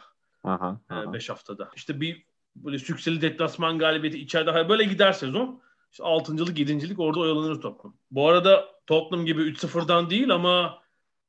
[1.13, 1.71] 5 ee, haftada.
[1.77, 2.27] İşte bir
[2.57, 5.63] böyle sükseli deplasman galibiyeti içeride böyle gider sezon.
[5.91, 7.97] İşte 6.lık 7.lik orada oyalanır Tottenham.
[8.11, 10.83] Bu arada Tottenham gibi 3-0'dan değil ama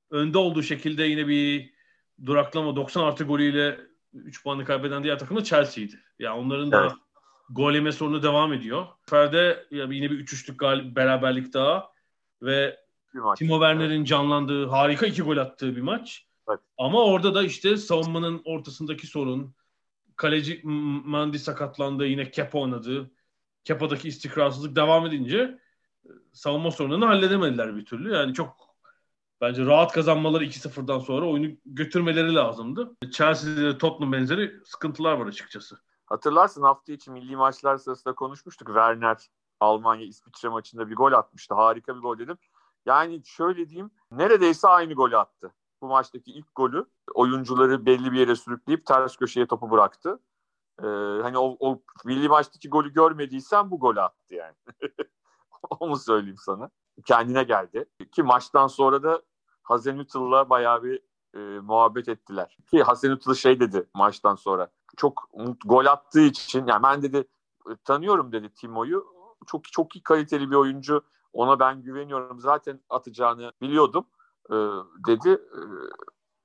[0.10, 1.74] önde olduğu şekilde yine bir
[2.26, 3.80] duraklama 90 artı golüyle
[4.14, 6.00] 3 puanı kaybeden diğer takım da Chelsea'ydi.
[6.20, 6.92] Yani onların da evet.
[7.52, 8.88] Gol yeme sorunu devam ediyor.
[9.02, 11.92] Fer'de yine bir 3-3'lük galib beraberlik daha
[12.42, 12.80] ve
[13.38, 14.08] Timo Werner'in evet.
[14.08, 16.26] canlandığı harika iki gol attığı bir maç.
[16.50, 16.60] Evet.
[16.78, 19.56] Ama orada da işte savunmanın ortasındaki sorun,
[20.16, 22.06] kaleci Mandi sakatlandı.
[22.06, 23.12] Yine Kepa oynadı.
[23.64, 25.60] Kepa'daki istikrarsızlık devam edince
[26.06, 28.14] e, savunma sorununu halledemediler bir türlü.
[28.14, 28.76] Yani çok
[29.42, 32.92] bence rahat kazanmaları 2-0'dan sonra oyunu götürmeleri lazımdı.
[33.12, 35.80] Chelsea'de Tottenham benzeri sıkıntılar var açıkçası.
[36.12, 38.68] Hatırlarsın hafta içi milli maçlar sırasında konuşmuştuk.
[38.68, 41.56] Werner Almanya İsviçre maçında bir gol atmıştı.
[41.56, 42.38] Harika bir gol dedim.
[42.86, 48.36] Yani şöyle diyeyim neredeyse aynı golü attı bu maçtaki ilk golü oyuncuları belli bir yere
[48.36, 50.20] sürükleyip ters köşeye topu bıraktı.
[50.80, 50.88] Ee,
[51.22, 54.56] hani o, o milli maçtaki golü görmediysen bu golü attı yani.
[55.80, 56.70] Onu söyleyeyim sana.
[57.06, 57.86] Kendine geldi.
[58.12, 59.22] Ki maçtan sonra da
[59.64, 61.02] Hazenütül'la bayağı bir
[61.36, 62.58] e, muhabbet ettiler.
[62.72, 64.72] Ki Hazenütül şey dedi maçtan sonra.
[64.98, 65.30] Çok
[65.66, 67.28] gol attığı için yani ben dedi
[67.84, 69.06] tanıyorum dedi Timo'yu.
[69.48, 71.04] Çok çok iyi kaliteli bir oyuncu.
[71.34, 72.40] Ona ben güveniyorum.
[72.40, 74.06] Zaten atacağını biliyordum
[74.50, 74.56] e,
[75.08, 75.30] dedi.
[75.30, 75.62] E,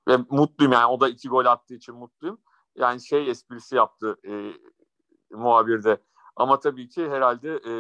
[0.09, 2.39] ve mutluyum yani o da iki gol attığı için mutluyum.
[2.77, 4.53] Yani şey esprisi yaptı e,
[5.31, 6.03] muhabirde.
[6.37, 7.73] Ama tabii ki herhalde e,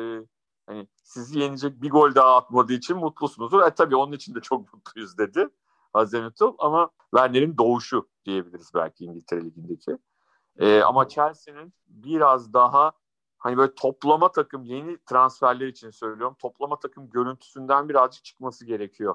[0.66, 3.62] hani sizi yenecek bir gol daha atmadığı için mutlusunuzdur.
[3.62, 5.48] E tabii onun için de çok mutluyuz dedi
[5.92, 9.98] Hazenutul ama Werner'in doğuşu diyebiliriz belki İngiltere Ligi'ndeki.
[10.58, 12.92] E, ama Chelsea'nin biraz daha
[13.38, 16.36] hani böyle toplama takım yeni transferler için söylüyorum.
[16.38, 19.14] Toplama takım görüntüsünden birazcık çıkması gerekiyor.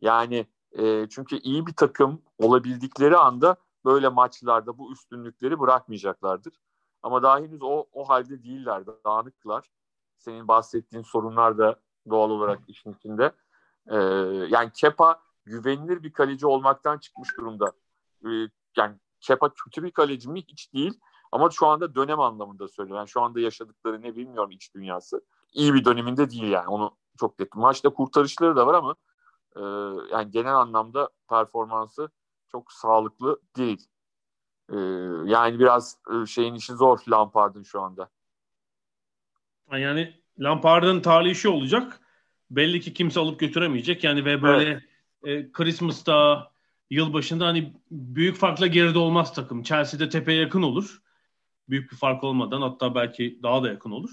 [0.00, 6.60] Yani e, çünkü iyi bir takım olabildikleri anda böyle maçlarda bu üstünlükleri bırakmayacaklardır.
[7.02, 8.82] Ama daha henüz o, o halde değiller.
[9.04, 9.70] Dağınıklar.
[10.18, 13.32] Senin bahsettiğin sorunlar da doğal olarak işin içinde.
[13.88, 13.96] Ee,
[14.48, 17.72] yani Kepa güvenilir bir kaleci olmaktan çıkmış durumda.
[18.24, 18.28] Ee,
[18.76, 18.96] yani
[19.26, 20.42] Kepa kötü bir kaleci mi?
[20.42, 21.00] Hiç değil.
[21.32, 23.00] Ama şu anda dönem anlamında söylüyorum.
[23.00, 25.20] Yani şu anda yaşadıkları ne bilmiyorum iç dünyası.
[25.52, 26.68] İyi bir döneminde değil yani.
[26.68, 27.54] Onu çok net.
[27.54, 28.96] Maçta kurtarışları da var ama
[29.56, 29.60] e,
[30.12, 32.10] yani genel anlamda performansı
[32.52, 33.86] çok sağlıklı değil.
[34.72, 34.76] E,
[35.24, 38.10] yani biraz e, şeyin işi zor Lampard'ın şu anda.
[39.72, 42.00] Yani Lampard'ın tali işi olacak.
[42.50, 44.04] Belli ki kimse alıp götüremeyecek.
[44.04, 44.82] Yani ve böyle
[45.22, 45.46] evet.
[45.46, 46.50] e, Christmas'ta
[46.90, 49.62] yılbaşında hani büyük farkla geride olmaz takım.
[49.62, 51.02] Chelsea'de tepeye yakın olur.
[51.68, 54.10] Büyük bir fark olmadan hatta belki daha da yakın olur.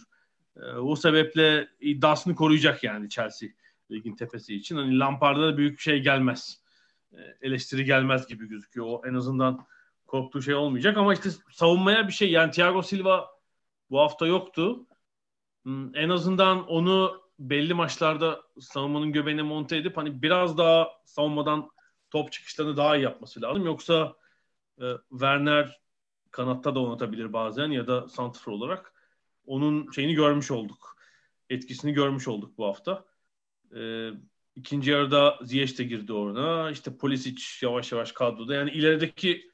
[0.57, 3.49] E, o sebeple iddiasını koruyacak yani Chelsea
[3.91, 4.75] ligin tepesi için.
[4.75, 6.61] Hani Lampard'a da büyük şey gelmez.
[7.13, 8.87] E, eleştiri gelmez gibi gözüküyor.
[8.89, 9.65] O en azından
[10.07, 13.29] korktuğu şey olmayacak ama işte savunmaya bir şey yani Thiago Silva
[13.89, 14.85] bu hafta yoktu.
[15.63, 21.69] Hmm, en azından onu belli maçlarda savunmanın göbeğine monte edip hani biraz daha savunmadan
[22.13, 23.65] top çıkışlarını daha iyi yapması lazım.
[23.65, 24.13] Yoksa
[24.81, 25.81] e, Werner
[26.31, 28.93] kanatta da oynatabilir bazen ya da santrfor olarak.
[29.45, 30.97] Onun şeyini görmüş olduk.
[31.49, 33.05] Etkisini görmüş olduk bu hafta.
[33.75, 34.09] E,
[34.55, 36.71] ikinci yarıda Ziyech de girdi orada.
[36.71, 38.55] İşte Pulisic yavaş yavaş kadroda.
[38.55, 39.51] Yani ilerideki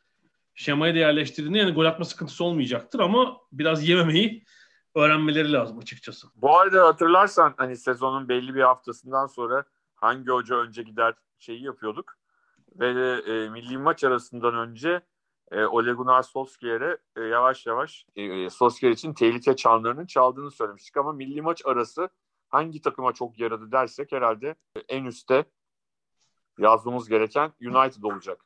[0.56, 4.44] şemaya da yerleştirdiğinde yani gol atma sıkıntısı olmayacaktır ama biraz yememeyi
[4.96, 6.28] öğrenmeleri lazım açıkçası.
[6.36, 9.64] Bu arada hatırlarsan hani sezonun belli bir haftasından sonra
[9.96, 12.19] hangi hoca önce gider şeyi yapıyorduk.
[12.76, 12.88] Ve
[13.28, 15.02] e, milli maç arasından önce
[15.52, 20.98] e, Ole Gunnar Solskjaer'e e, yavaş yavaş e, e, Solskjaer için tehlike çanlarının çaldığını söylemiştik
[20.98, 22.10] ama milli maç arası
[22.50, 24.56] hangi takıma çok yaradı dersek herhalde
[24.90, 25.46] en üstte
[26.58, 28.46] yazmamız gereken United olacak.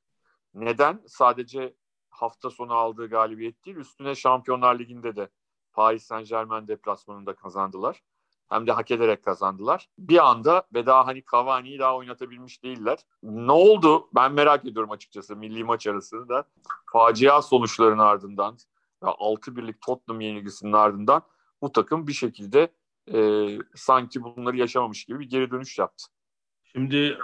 [0.54, 1.02] Neden?
[1.08, 1.76] Sadece
[2.10, 5.30] hafta sonu aldığı galibiyet değil, üstüne Şampiyonlar Ligi'nde de
[5.74, 8.04] Paris Saint Germain deplasmanında kazandılar.
[8.50, 9.88] Hem de hak ederek kazandılar.
[10.00, 13.00] Bir anda ve daha hani Cavani'yi daha oynatabilmiş değiller.
[13.24, 14.10] Ne oldu?
[14.16, 16.44] Ben merak ediyorum açıkçası milli maç arasında da.
[16.92, 18.58] Facia sonuçların ardından
[19.04, 21.22] ve 6 birlik Tottenham yenilgisinin ardından
[21.62, 22.68] bu takım bir şekilde
[23.14, 26.06] e, sanki bunları yaşamamış gibi bir geri dönüş yaptı.
[26.64, 27.18] Şimdi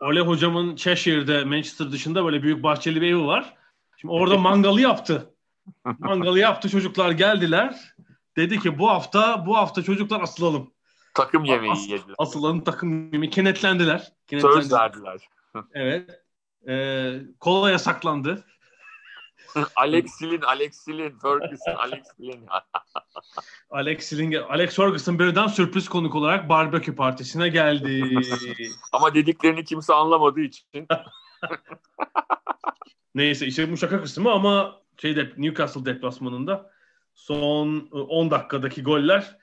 [0.00, 3.56] Ole hocamın Cheshire'de Manchester dışında böyle büyük bahçeli bir evi var.
[3.96, 5.34] Şimdi orada mangalı yaptı.
[5.98, 7.94] Mangalı yaptı çocuklar geldiler.
[8.36, 10.70] Dedi ki bu hafta bu hafta çocuklar asılalım.
[11.14, 12.14] Takım yemeği As, yediler.
[12.18, 13.30] Asılalım takım yemeği.
[13.30, 14.12] Kenetlendiler.
[14.26, 14.62] kenetlendiler.
[14.62, 15.28] Söz verdiler.
[15.74, 16.22] evet.
[16.68, 18.44] Ee, kola yasaklandı.
[19.76, 22.46] Alex Silin, Alex Silin, Ferguson, Alex Silin.
[23.70, 28.18] Alex Silin, Alex Ferguson birden sürpriz konuk olarak barbekü partisine geldi.
[28.92, 30.88] Ama dediklerini kimse anlamadığı için.
[33.14, 36.70] Neyse işte bu şaka kısmı ama şeyde Newcastle deplasmanında
[37.16, 39.38] son 10 dakikadaki goller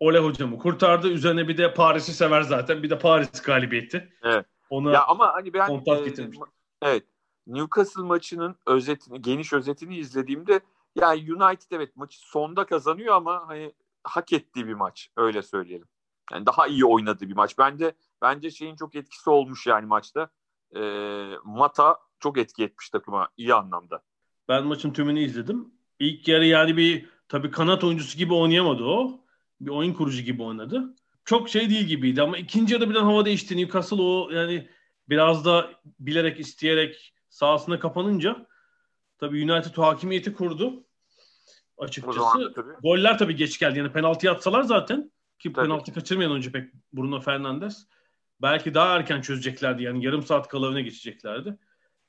[0.00, 1.08] Ole hocamı kurtardı.
[1.08, 2.82] Üzerine bir de Paris'i sever zaten.
[2.82, 4.12] Bir de Paris galibiyeti.
[4.22, 4.46] Evet.
[4.70, 6.30] Ona ya ama hani ben e,
[6.82, 7.04] evet
[7.46, 10.60] Newcastle maçının özetini, geniş özetini izlediğimde
[10.96, 13.72] yani United evet maçı sonda kazanıyor ama hani
[14.04, 15.88] hak ettiği bir maç öyle söyleyelim.
[16.32, 17.58] Yani daha iyi oynadığı bir maç.
[17.58, 20.28] Bence bence şeyin çok etkisi olmuş yani maçta.
[20.76, 20.80] E,
[21.44, 24.02] Mata çok etki etmiş takıma iyi anlamda.
[24.48, 25.79] Ben maçın tümünü izledim.
[26.00, 29.20] İlk yarı yani bir tabii kanat oyuncusu gibi oynayamadı o.
[29.60, 30.94] Bir oyun kurucu gibi oynadı.
[31.24, 33.56] Çok şey değil gibiydi ama ikinci yarıda birden hava değişti.
[33.56, 34.68] Newcastle o yani
[35.08, 38.46] biraz da bilerek isteyerek sahasına kapanınca
[39.18, 40.84] tabii United hakimiyeti kurdu.
[41.78, 42.52] Açıkçası.
[42.54, 42.72] Tabii.
[42.82, 43.78] Goller tabii geç geldi.
[43.78, 45.64] Yani penaltı atsalar zaten ki tabii.
[45.66, 47.86] penaltı kaçırmayan önce pek Bruno Fernandes
[48.42, 49.82] belki daha erken çözeceklerdi.
[49.82, 51.56] Yani yarım saat kala öne geçeceklerdi.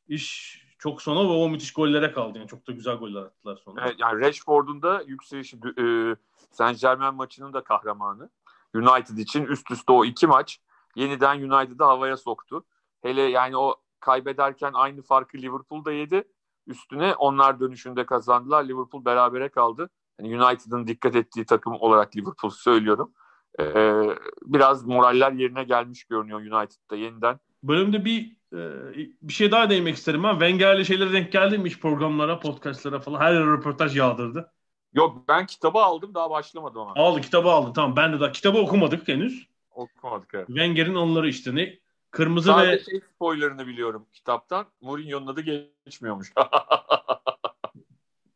[0.08, 2.38] İş çok sona ve o müthiş gollere kaldı.
[2.38, 3.82] Yani çok da güzel goller attılar sonra.
[3.86, 6.16] Evet, yani Rashford'un da yükselişi e,
[6.52, 8.30] Saint Germain maçının da kahramanı.
[8.76, 10.60] United için üst üste o iki maç
[10.96, 12.64] yeniden United'ı havaya soktu.
[13.02, 16.24] Hele yani o kaybederken aynı farkı Liverpool'da yedi.
[16.68, 18.64] Üstüne onlar dönüşünde kazandılar.
[18.64, 19.90] Liverpool berabere kaldı.
[20.20, 23.14] Yani United'ın dikkat ettiği takım olarak Liverpool söylüyorum.
[23.60, 24.04] Ee,
[24.42, 27.40] biraz moraller yerine gelmiş görünüyor United'da yeniden.
[27.64, 30.32] Bölümde bir ee, bir şey daha değinmek isterim ben.
[30.32, 33.20] Wenger'li şeylere denk geldim hiç programlara, podcastlara falan.
[33.20, 34.52] Her röportaj yağdırdı.
[34.94, 36.94] Yok ben kitabı aldım daha başlamadım ama.
[36.96, 37.96] Aldı kitabı aldı tamam.
[37.96, 39.48] Ben de daha kitabı okumadık henüz.
[39.72, 40.48] Okumadık evet.
[40.48, 41.80] Wenger'in onları işte ne?
[42.12, 42.84] Kırmızı Sadece ve...
[42.84, 44.66] şey spoilerını biliyorum kitaptan.
[44.82, 46.34] Mourinho'nun adı geçmiyormuş.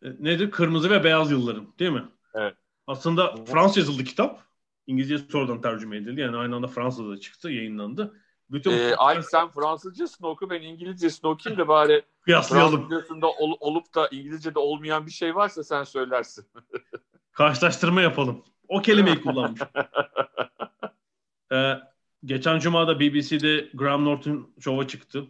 [0.02, 0.52] E, nedir?
[0.52, 2.04] Kırmızı ve beyaz yıllarım değil mi?
[2.34, 2.56] Evet.
[2.88, 4.44] Aslında Fransız yazıldı kitap.
[4.88, 6.22] İngilizce sonradan tercüme edildi.
[6.22, 8.22] Yani aynı anda Fransa'da çıktı, yayınlandı.
[8.50, 12.88] Bütün ee, Alp sen Fransızcasını oku ben İngilizcesini okuyayım da bari kıyaslayalım.
[12.88, 16.46] Fransızcasında ol, olup da İngilizce'de olmayan bir şey varsa sen söylersin.
[17.32, 18.44] Karşılaştırma yapalım.
[18.68, 19.62] O kelimeyi kullanmış.
[21.52, 21.74] ee,
[22.26, 25.28] geçen cuma da BBC'de Graham Norton şova çıktı.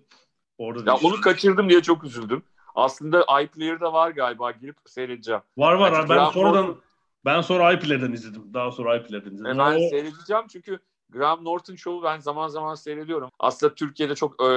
[0.57, 2.43] Orada ya onu kaçırdım diye çok üzüldüm.
[2.75, 5.41] Aslında iPlayer'da var galiba girip seyredeceğim.
[5.57, 5.91] Var var.
[5.91, 6.81] Yani ben Graham sonradan Norton...
[7.25, 8.53] ben sonra iPlayer'den izledim.
[8.53, 9.45] Daha sonra iPlayer'den izledim.
[9.45, 9.89] E ben o...
[9.89, 10.79] seyredeceğim çünkü
[11.09, 13.29] Graham Norton Show'u ben zaman zaman seyrediyorum.
[13.39, 14.49] Aslında Türkiye'de çok e,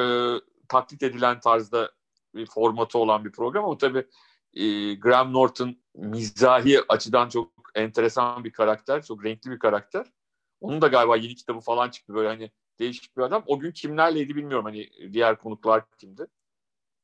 [0.69, 1.91] taklit edilen tarzda
[2.35, 4.07] bir formatı olan bir program ama tabii
[4.55, 10.07] e, Graham Norton mizahi açıdan çok enteresan bir karakter, çok renkli bir karakter.
[10.61, 13.43] Onun da galiba yeni kitabı falan çıktı böyle hani değişik bir adam.
[13.47, 16.27] O gün kimlerleydi bilmiyorum hani diğer konuklar kimdi.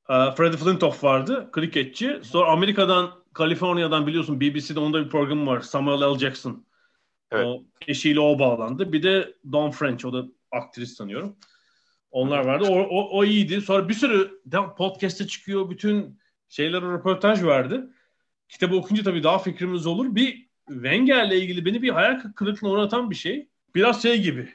[0.08, 2.20] Uh, Freddie Flintoff vardı, kriketçi.
[2.24, 5.60] Sonra Amerika'dan, Kaliforniya'dan biliyorsun BBC'de onda bir program var.
[5.60, 6.18] Samuel L.
[6.18, 6.66] Jackson.
[7.34, 7.46] Evet.
[7.46, 8.92] O, eşiyle o bağlandı.
[8.92, 11.36] Bir de Dawn French, o da aktris sanıyorum.
[12.10, 12.64] Onlar vardı.
[12.68, 13.60] O, o, o iyiydi.
[13.60, 14.40] Sonra bir sürü
[14.76, 15.70] podcast'e çıkıyor.
[15.70, 17.80] Bütün şeylere röportaj verdi.
[18.48, 20.14] Kitabı okuyunca tabii daha fikrimiz olur.
[20.14, 23.48] Bir Wenger'le ilgili beni bir hayal kırıklığına uğratan bir şey.
[23.74, 24.48] Biraz şey gibi.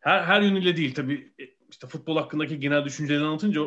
[0.00, 1.32] Her, her yönüyle değil tabii.
[1.40, 3.60] E, işte futbol hakkındaki genel düşünceleri anlatınca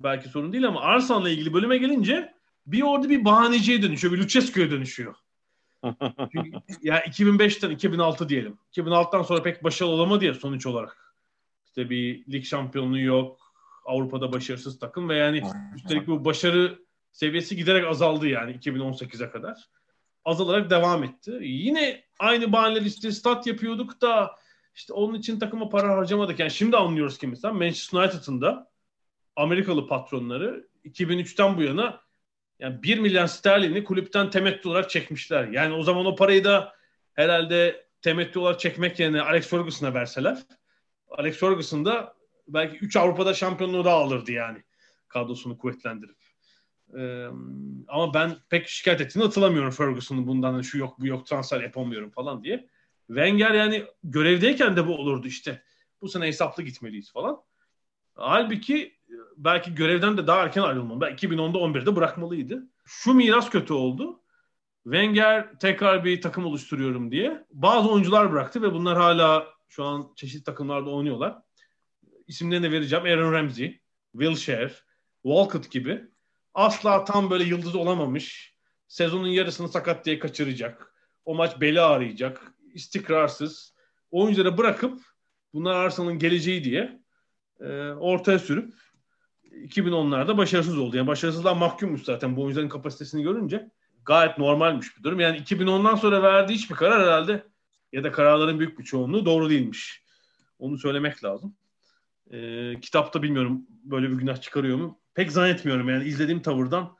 [0.00, 2.34] belki sorun değil ama Arsenal'la ilgili bölüme gelince
[2.66, 4.14] bir orada bir bahaneciye dönüşüyor.
[4.14, 5.14] Bir Lucescu'ya dönüşüyor.
[6.32, 6.50] Çünkü,
[6.82, 8.58] ya 2005'ten 2006 diyelim.
[8.72, 11.14] 2006'dan sonra pek başarılı olamadı ya sonuç olarak.
[11.66, 13.40] İşte bir lig şampiyonluğu yok.
[13.84, 15.42] Avrupa'da başarısız takım ve yani
[15.76, 16.78] üstelik bu başarı
[17.12, 19.68] seviyesi giderek azaldı yani 2018'e kadar.
[20.24, 21.38] Azalarak devam etti.
[21.40, 24.36] Yine aynı bahaneler işte stat yapıyorduk da
[24.74, 26.38] işte onun için takıma para harcamadık.
[26.38, 28.70] Yani şimdi anlıyoruz ki mesela Manchester United'ın da
[29.36, 32.00] Amerikalı patronları 2003'ten bu yana
[32.58, 35.48] yani 1 milyon sterlini kulüpten temettü olarak çekmişler.
[35.48, 36.74] Yani o zaman o parayı da
[37.12, 40.38] herhalde temettü olarak çekmek yerine Alex Ferguson'a verseler
[41.08, 42.14] Alex Ferguson da
[42.48, 44.62] belki 3 Avrupa'da şampiyonluğu da alırdı yani
[45.08, 46.16] kadrosunu kuvvetlendirip.
[46.98, 47.26] Ee,
[47.88, 52.44] ama ben pek şikayet ettiğini hatırlamıyorum Ferguson'un bundan şu yok bu yok transfer yapamıyorum falan
[52.44, 52.68] diye.
[53.06, 55.62] Wenger yani görevdeyken de bu olurdu işte.
[56.00, 57.42] Bu sene hesaplı gitmeliyiz falan.
[58.14, 58.96] Halbuki
[59.36, 61.00] belki görevden de daha erken ayrılmalı.
[61.00, 62.68] Belki 2010'da 11'de bırakmalıydı.
[62.84, 64.20] Şu miras kötü oldu.
[64.84, 70.44] Wenger tekrar bir takım oluşturuyorum diye bazı oyuncular bıraktı ve bunlar hala şu an çeşitli
[70.44, 71.38] takımlarda oynuyorlar.
[72.26, 73.04] İsimlerini vereceğim.
[73.04, 73.80] Aaron Ramsey,
[74.12, 74.72] Wilshere,
[75.22, 76.04] Walcott gibi.
[76.54, 78.54] Asla tam böyle yıldız olamamış.
[78.88, 80.94] Sezonun yarısını sakat diye kaçıracak.
[81.24, 82.54] O maç beli ağrıyacak.
[82.74, 83.74] istikrarsız.
[84.10, 85.00] Oyuncuları bırakıp
[85.54, 87.00] bunlar Arsenal'ın geleceği diye
[87.60, 88.74] e, ortaya sürüp
[89.54, 90.96] 2010'larda başarısız oldu.
[90.96, 93.70] Yani başarısızlığa mahkummuş zaten bu oyuncuların kapasitesini görünce.
[94.04, 95.20] Gayet normalmiş bir durum.
[95.20, 97.44] Yani 2010'dan sonra verdiği hiçbir karar herhalde
[97.92, 100.04] ya da kararların büyük bir çoğunluğu doğru değilmiş.
[100.58, 101.56] Onu söylemek lazım.
[102.30, 105.00] Ee, kitapta bilmiyorum böyle bir günah çıkarıyor mu?
[105.14, 106.96] Pek zannetmiyorum yani izlediğim tavırdan.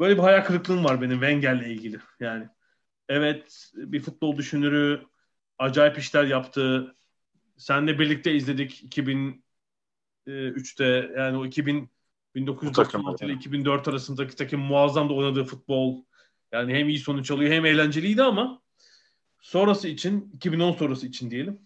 [0.00, 1.98] Böyle bir hayal kırıklığım var benim Wenger'le ilgili.
[2.20, 2.48] Yani
[3.08, 5.02] evet bir futbol düşünürü
[5.58, 6.94] acayip işler yaptı.
[7.56, 9.44] Senle birlikte izledik 2000
[10.30, 11.90] 3'te yani o 2000
[12.34, 16.02] 1996 ile 2004 arasındaki takım muazzam da oynadığı futbol.
[16.52, 18.62] Yani hem iyi sonuç alıyor hem eğlenceliydi ama
[19.40, 21.60] sonrası için 2010 sonrası için diyelim.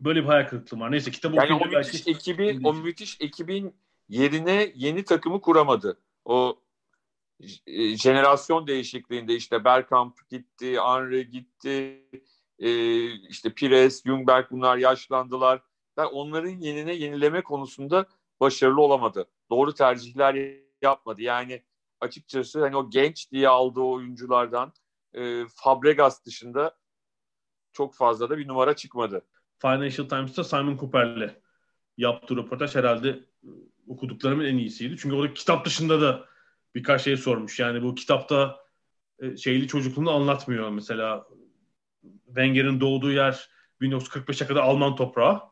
[0.00, 0.92] Böyle bir hayal kırıklığı var.
[0.92, 2.10] Neyse kitabı yani o müthiş belki...
[2.10, 3.74] ekibi, o müthiş ekibin
[4.08, 5.98] yerine yeni takımı kuramadı.
[6.24, 6.58] O
[7.66, 12.02] e, jenerasyon değişikliğinde işte Bergkamp gitti, Henry gitti,
[12.58, 15.62] e, işte Pires, Jungberg bunlar yaşlandılar
[15.96, 18.06] onların yenine yenileme konusunda
[18.40, 19.26] başarılı olamadı.
[19.50, 21.22] Doğru tercihler yapmadı.
[21.22, 21.62] Yani
[22.00, 24.72] açıkçası hani o genç diye aldığı oyunculardan
[25.14, 26.76] e, Fabregas dışında
[27.72, 29.26] çok fazla da bir numara çıkmadı.
[29.58, 31.42] Financial Times'ta Simon Cooper'le
[31.96, 33.24] yaptığı röportaj herhalde
[33.86, 34.96] okuduklarımın en iyisiydi.
[34.98, 36.24] Çünkü orada kitap dışında da
[36.74, 37.60] birkaç şey sormuş.
[37.60, 38.56] Yani bu kitapta
[39.18, 40.68] e, şeyli çocukluğunu anlatmıyor.
[40.68, 41.26] Mesela
[42.26, 45.51] Wenger'in doğduğu yer 1945'e kadar Alman toprağı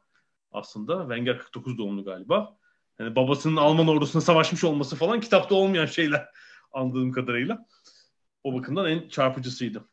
[0.52, 1.00] aslında.
[1.00, 2.56] Wenger 49 doğumlu galiba.
[2.98, 6.28] Yani babasının Alman ordusuna savaşmış olması falan kitapta olmayan şeyler
[6.72, 7.66] anladığım kadarıyla.
[8.44, 9.84] O bakımdan en çarpıcısıydı.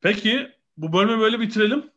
[0.00, 1.90] Peki bu bölümü böyle bitirelim.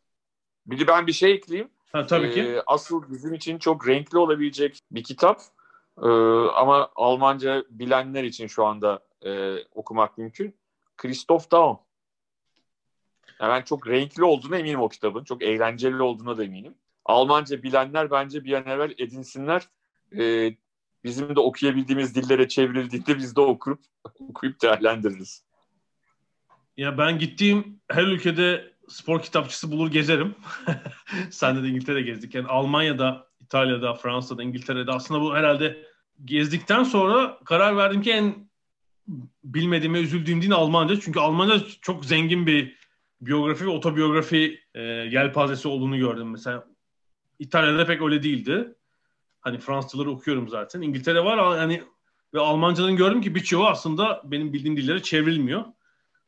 [0.65, 1.69] Bir de ben bir şey ekleyeyim.
[1.91, 2.41] Ha, tabii ki.
[2.41, 5.41] Ee, asıl bizim için çok renkli olabilecek bir kitap.
[5.97, 6.07] Ee,
[6.55, 10.55] ama Almanca bilenler için şu anda e, okumak mümkün.
[10.97, 11.79] Christoph Daum.
[13.39, 15.23] Yani ben çok renkli olduğuna eminim o kitabın.
[15.23, 16.75] Çok eğlenceli olduğuna da eminim.
[17.07, 19.63] Almanca bilenler bence bir an evvel edinsinler.
[20.17, 20.55] Ee,
[21.03, 23.79] bizim de okuyabildiğimiz dillere çevrildiğinde biz de okurup
[24.19, 25.43] okuyup değerlendiririz.
[26.77, 30.35] Ya ben gittiğim her ülkede spor kitapçısı bulur gezerim.
[31.31, 32.35] Sen de İngiltere gezdik.
[32.35, 35.77] Yani Almanya'da, İtalya'da, Fransa'da, İngiltere'de aslında bu herhalde
[36.25, 38.49] gezdikten sonra karar verdim ki en
[39.43, 40.99] bilmediğime üzüldüğüm din Almanca.
[40.99, 42.77] Çünkü Almanca çok zengin bir
[43.21, 46.31] biyografi ve otobiyografi e, yelpazesi olduğunu gördüm.
[46.31, 46.67] Mesela
[47.39, 48.75] İtalya'da pek öyle değildi.
[49.39, 50.81] Hani Fransızları okuyorum zaten.
[50.81, 51.83] İngiltere var hani
[52.33, 55.65] ve Almancadan gördüm ki birçoğu aslında benim bildiğim dillere çevrilmiyor.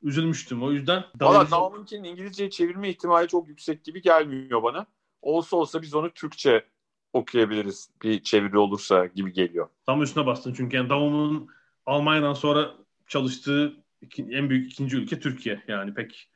[0.02, 1.04] Üzülmüştüm o yüzden.
[1.22, 4.86] Valla Nauman'ın İngilizce'ye çevirme ihtimali çok yüksek gibi gelmiyor bana.
[5.22, 6.66] Olsa olsa biz onu Türkçe
[7.14, 9.70] okuyabiliriz bir çeviri olursa gibi geliyor.
[9.86, 11.50] Tam üstüne bastın çünkü yani Davum'un
[11.86, 12.72] Almanya'dan sonra
[13.08, 13.74] çalıştığı
[14.18, 15.64] en büyük ikinci ülke Türkiye.
[15.68, 16.29] Yani pek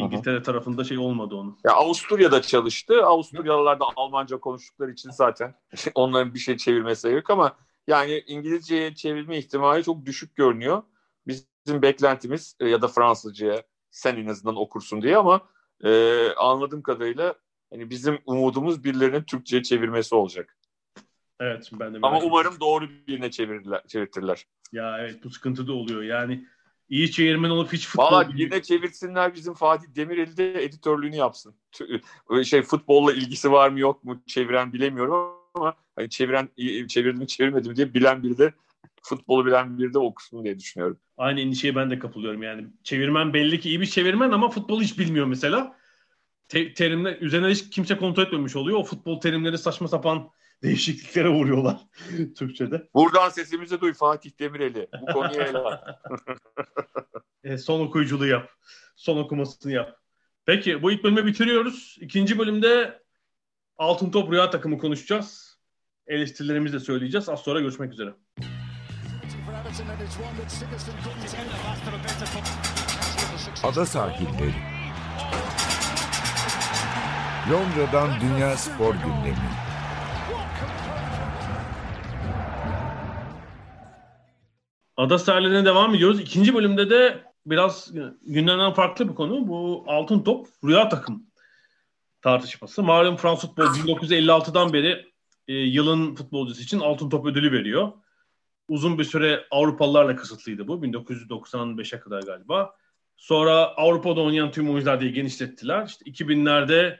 [0.00, 0.42] İngiltere Aha.
[0.42, 1.58] tarafında şey olmadı onun.
[1.64, 3.04] Ya Avusturya'da çalıştı.
[3.04, 5.54] Avusturyalılar da Almanca konuştukları için zaten
[5.94, 10.82] onların bir şey çevirmesi yok ama yani İngilizceye çevirme ihtimali çok düşük görünüyor.
[11.26, 15.40] Bizim beklentimiz e, ya da Fransızcaya sen en azından okursun diye ama
[15.84, 17.34] e, anladığım kadarıyla
[17.70, 20.56] hani bizim umudumuz birilerinin Türkçe'ye çevirmesi olacak.
[21.40, 21.98] Evet ben de.
[22.02, 24.46] Ama umarım doğru birine çevirirler, çevirtirler.
[24.72, 26.02] Ya evet bu sıkıntı da oluyor.
[26.02, 26.46] Yani
[26.90, 28.04] iyi çevirmen olup hiç futbol...
[28.04, 31.54] Valla birine çevirsinler bizim Fatih Demireli de editörlüğünü yapsın.
[32.44, 36.48] Şey futbolla ilgisi var mı yok mu çeviren bilemiyorum ama hani çeviren
[36.88, 38.54] çevirdim çevirmedim diye bilen biri de
[39.02, 40.98] futbolu bilen biri de okusun diye düşünüyorum.
[41.16, 42.66] Aynı endişeye ben de kapılıyorum yani.
[42.82, 45.76] Çevirmen belli ki iyi bir çevirmen ama futbolu hiç bilmiyor mesela.
[46.48, 48.78] Te- terimler üzerine hiç kimse kontrol etmemiş oluyor.
[48.78, 50.30] O futbol terimleri saçma sapan
[50.62, 51.76] değişikliklere uğruyorlar
[52.36, 52.88] Türkçe'de.
[52.94, 54.88] Buradan sesimizi duy Fatih Demireli.
[55.00, 55.58] Bu konuya ele
[57.54, 58.50] e, son okuyuculuğu yap.
[58.96, 59.96] Son okumasını yap.
[60.46, 61.96] Peki bu ilk bölümü bitiriyoruz.
[62.00, 63.02] İkinci bölümde
[63.78, 65.58] Altın Top Rüya takımı konuşacağız.
[66.06, 67.28] Eleştirilerimizi de söyleyeceğiz.
[67.28, 68.14] Az sonra görüşmek üzere.
[73.62, 74.54] Ada sahilleri.
[77.50, 79.69] Londra'dan Dünya Spor Gündemi.
[85.00, 86.20] Ada sahillerine devam ediyoruz.
[86.20, 87.92] İkinci bölümde de biraz
[88.22, 89.48] gündemden farklı bir konu.
[89.48, 91.26] Bu altın top rüya takım
[92.22, 92.82] tartışması.
[92.82, 95.06] Malum Fransız futbol 1956'dan beri
[95.48, 97.92] e, yılın futbolcusu için altın top ödülü veriyor.
[98.68, 100.84] Uzun bir süre Avrupalılarla kısıtlıydı bu.
[100.84, 102.74] 1995'e kadar galiba.
[103.16, 105.86] Sonra Avrupa'da oynayan tüm oyuncular diye genişlettiler.
[105.86, 106.98] İşte 2000'lerde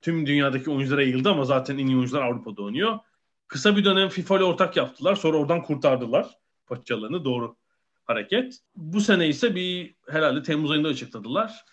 [0.00, 2.98] tüm dünyadaki oyunculara yayıldı ama zaten en iyi oyuncular Avrupa'da oynuyor.
[3.46, 5.14] Kısa bir dönem FIFA ile ortak yaptılar.
[5.14, 6.37] Sonra oradan kurtardılar
[6.68, 7.24] paçalarını.
[7.24, 7.56] Doğru
[8.04, 8.58] hareket.
[8.76, 11.64] Bu sene ise bir herhalde Temmuz ayında açıkladılar.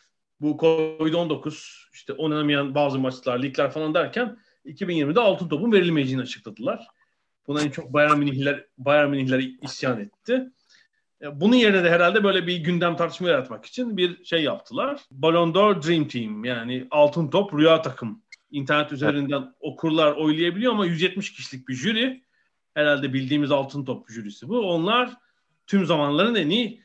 [0.41, 6.87] Bu Covid-19 işte oynanamayan bazı maçlar, ligler falan derken 2020'de altın topun verilmeyeceğini açıkladılar.
[7.47, 10.51] Buna en çok Bayern Münihler, Bayern Münihler isyan etti.
[11.21, 15.01] E, bunun yerine de herhalde böyle bir gündem tartışma yaratmak için bir şey yaptılar.
[15.11, 18.21] Ballon d'Or Dream Team yani altın top rüya takım.
[18.51, 22.24] İnternet üzerinden okurlar oylayabiliyor ama 170 kişilik bir jüri.
[22.75, 24.59] Herhalde bildiğimiz altın top jürisi bu.
[24.59, 25.13] Onlar
[25.67, 26.83] tüm zamanların en iyi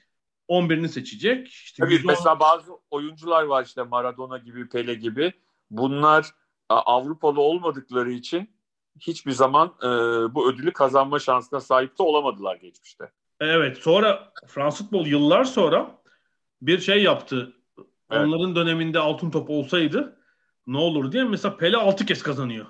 [0.48, 1.48] 11'ini seçecek.
[1.48, 2.06] İşte Tabii 110...
[2.06, 5.32] mesela bazı oyuncular var işte Maradona gibi, Pele gibi.
[5.70, 6.30] Bunlar
[6.68, 8.50] Avrupalı olmadıkları için
[9.00, 9.86] hiçbir zaman e,
[10.34, 13.12] bu ödülü kazanma şansına sahip de olamadılar geçmişte.
[13.40, 15.98] Evet sonra Fransız futbol yıllar sonra
[16.62, 17.52] bir şey yaptı.
[18.10, 18.26] Evet.
[18.26, 20.16] Onların döneminde altın top olsaydı
[20.66, 22.66] ne olur diye mesela Pele 6 kez kazanıyor.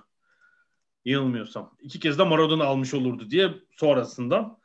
[1.05, 1.75] Yanılmıyorsam.
[1.81, 4.59] iki kez de Maradona almış olurdu diye sonrasında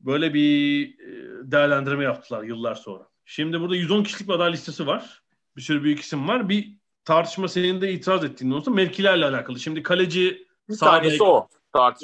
[0.00, 3.08] böyle bir e, değerlendirme yaptılar yıllar sonra.
[3.24, 5.22] Şimdi burada 110 kişilik bir aday listesi var.
[5.56, 6.48] Bir sürü büyük isim var.
[6.48, 9.60] Bir tartışma senin de itiraz ettiğin olsa mevkilerle alakalı.
[9.60, 11.48] Şimdi kaleci bir tanesi bek, o.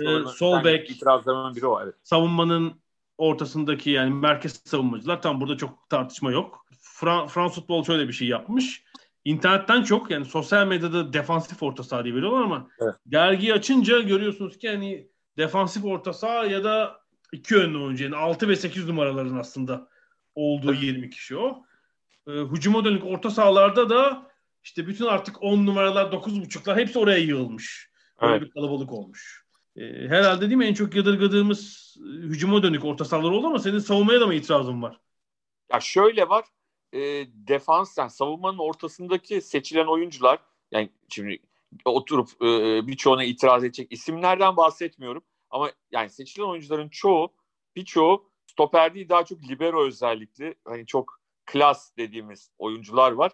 [0.00, 0.90] E, sol bek.
[0.90, 1.94] İtirazlarından biri o evet.
[2.02, 2.80] Savunmanın
[3.18, 6.66] ortasındaki yani merkez savunmacılar tam burada çok tartışma yok.
[6.82, 8.84] Fra- Frans futbol şöyle bir şey yapmış.
[9.28, 12.94] İnternetten çok yani sosyal medyada defansif orta saha diye veriyorlar ama evet.
[13.06, 17.00] dergiyi açınca görüyorsunuz ki hani defansif orta saha ya da
[17.32, 19.88] iki yönlü oyuncu yani 6 ve 8 numaraların aslında
[20.34, 20.82] olduğu evet.
[20.82, 21.64] 20 kişi o.
[22.26, 24.30] E, hücuma dönük orta sahalarda da
[24.64, 27.90] işte bütün artık 10 numaralar 9.5'lar hepsi oraya yığılmış.
[28.22, 28.42] Böyle evet.
[28.42, 29.44] bir kalabalık olmuş.
[29.76, 33.78] E, herhalde değil mi en çok yadırgadığımız e, hücuma dönük orta sahalar oldu ama senin
[33.78, 35.00] savunmaya da mı itirazın var?
[35.72, 36.44] Ya şöyle var.
[36.92, 36.98] E,
[37.48, 40.38] defans yani savunmanın ortasındaki seçilen oyuncular
[40.70, 41.38] yani şimdi
[41.84, 45.22] oturup e, birçoğuna itiraz edecek isimlerden bahsetmiyorum.
[45.50, 47.32] Ama yani seçilen oyuncuların çoğu
[47.76, 53.32] birçoğu stoper değil daha çok libero özellikli hani çok klas dediğimiz oyuncular var.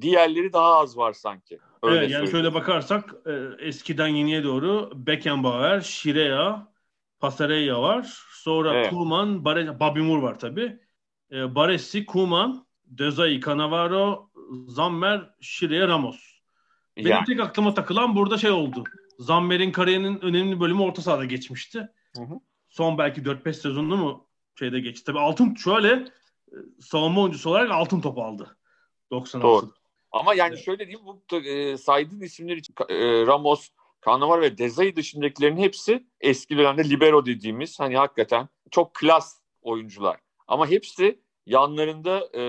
[0.00, 1.58] Diğerleri daha az var sanki.
[1.82, 6.72] Öyle evet yani şöyle bakarsak e, eskiden yeniye doğru Beckenbauer, Şirea,
[7.20, 8.22] Pasarella var.
[8.30, 8.90] Sonra evet.
[8.90, 10.80] Kuman, Bare, Bobby Moore var tabi.
[11.32, 12.66] E, Baresi, Kuman,
[12.98, 14.30] Dezai, Cannavaro,
[14.66, 16.40] Zammer, Şirea, Ramos.
[16.96, 17.24] Benim yani.
[17.24, 18.84] tek aklıma takılan burada şey oldu.
[19.18, 21.88] Zammer'in kariyerinin önemli bölümü orta sahada geçmişti.
[22.16, 22.34] Hı hı.
[22.68, 24.26] Son belki 4-5 sezonunu mu
[24.58, 25.04] şeyde geçti.
[25.04, 28.56] Tabii altın şöyle e, savunma oyuncusu olarak altın top aldı.
[29.10, 29.48] 96.
[29.48, 29.72] Doğru.
[30.12, 33.68] Ama yani şöyle diyeyim bu e, saydığın isimler için e, Ramos,
[34.04, 40.20] Cannavaro ve Dezay dışındakilerin hepsi eski dönemde libero dediğimiz hani hakikaten çok klas oyuncular.
[40.48, 42.42] Ama hepsi yanlarında e,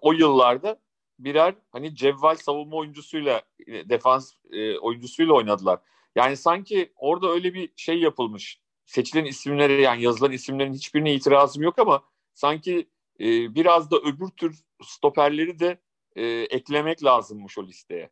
[0.00, 0.80] o yıllarda
[1.18, 5.80] birer hani cevval savunma oyuncusuyla defans e, oyuncusuyla oynadılar.
[6.16, 8.60] Yani sanki orada öyle bir şey yapılmış.
[8.84, 12.02] Seçilen isimlere yani yazılan isimlerin hiçbirine itirazım yok ama
[12.34, 12.88] sanki
[13.20, 15.80] e, biraz da öbür tür stoperleri de
[16.16, 18.10] e, eklemek lazımmış o listeye.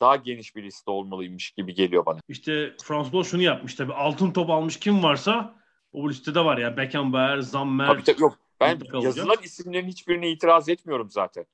[0.00, 2.18] Daha geniş bir liste olmalıymış gibi geliyor bana.
[2.28, 3.92] İşte Frans Boll şunu yapmış tabii.
[3.92, 5.62] Altın top almış kim varsa
[5.92, 6.76] o listede var ya.
[6.76, 7.86] Beckenbauer, Zammer.
[7.86, 8.38] Tabii tabii yok.
[8.60, 11.46] Ben yazılan isimlerin hiçbirine itiraz etmiyorum zaten.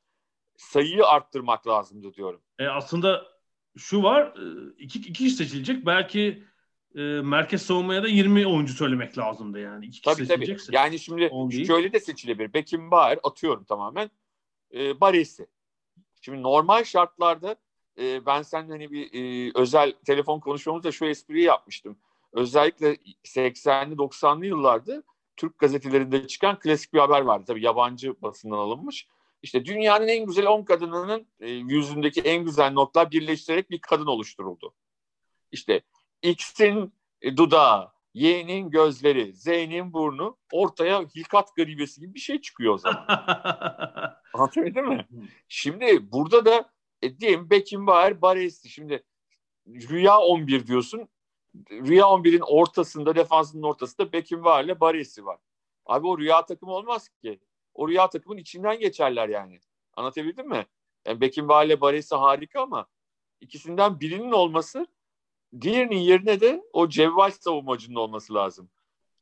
[0.57, 2.41] Sayıyı arttırmak lazımdı diyorum.
[2.59, 3.27] E, aslında
[3.77, 4.23] şu var.
[4.23, 5.87] E, iki, iki kişi seçilecek.
[5.87, 6.45] Belki
[6.95, 9.87] e, merkez savunmaya da 20 oyuncu söylemek lazımdı yani.
[9.87, 10.57] İki tabii tabii.
[10.71, 11.31] Yani şimdi
[11.67, 12.55] şöyle de seçilebilir.
[12.55, 14.11] Beckenbauer atıyorum tamamen.
[14.75, 15.47] E, Baresi.
[16.21, 17.57] Şimdi normal şartlarda
[17.99, 21.99] e, ben sen hani bir e, özel telefon konuşmamızda şu espriyi yapmıştım.
[22.33, 22.95] Özellikle
[23.25, 25.03] 80'li 90'lı yıllarda
[25.41, 27.45] Türk gazetelerinde çıkan klasik bir haber vardı.
[27.47, 29.07] Tabii yabancı basından alınmış.
[29.43, 34.75] İşte dünyanın en güzel 10 kadınının e, yüzündeki en güzel notlar birleştirerek bir kadın oluşturuldu.
[35.53, 35.81] İşte
[36.23, 42.79] X'in e, dudağı, Y'nin gözleri, Z'nin burnu ortaya hilkat garibesi gibi bir şey çıkıyor o
[42.79, 43.07] zaman.
[44.35, 45.07] Anlatabildim mi?
[45.49, 46.71] Şimdi burada da
[47.03, 48.69] e, diyelim Beckenbauer, Baresi.
[48.69, 49.05] Şimdi
[49.67, 51.09] Rüya 11 diyorsun.
[51.71, 55.39] Rüya 11'in ortasında, defansının ortasında Beckenbauer ile Baresi var.
[55.87, 57.41] Abi o rüya takımı olmaz ki.
[57.75, 59.61] O rüya takımın içinden geçerler yani.
[59.95, 60.67] Anlatabildim mi?
[61.07, 62.87] Yani Beckenbauer ile Baresi harika ama
[63.41, 64.87] ikisinden birinin olması
[65.61, 68.71] diğerinin yerine de o cevval savunmacının olması lazım.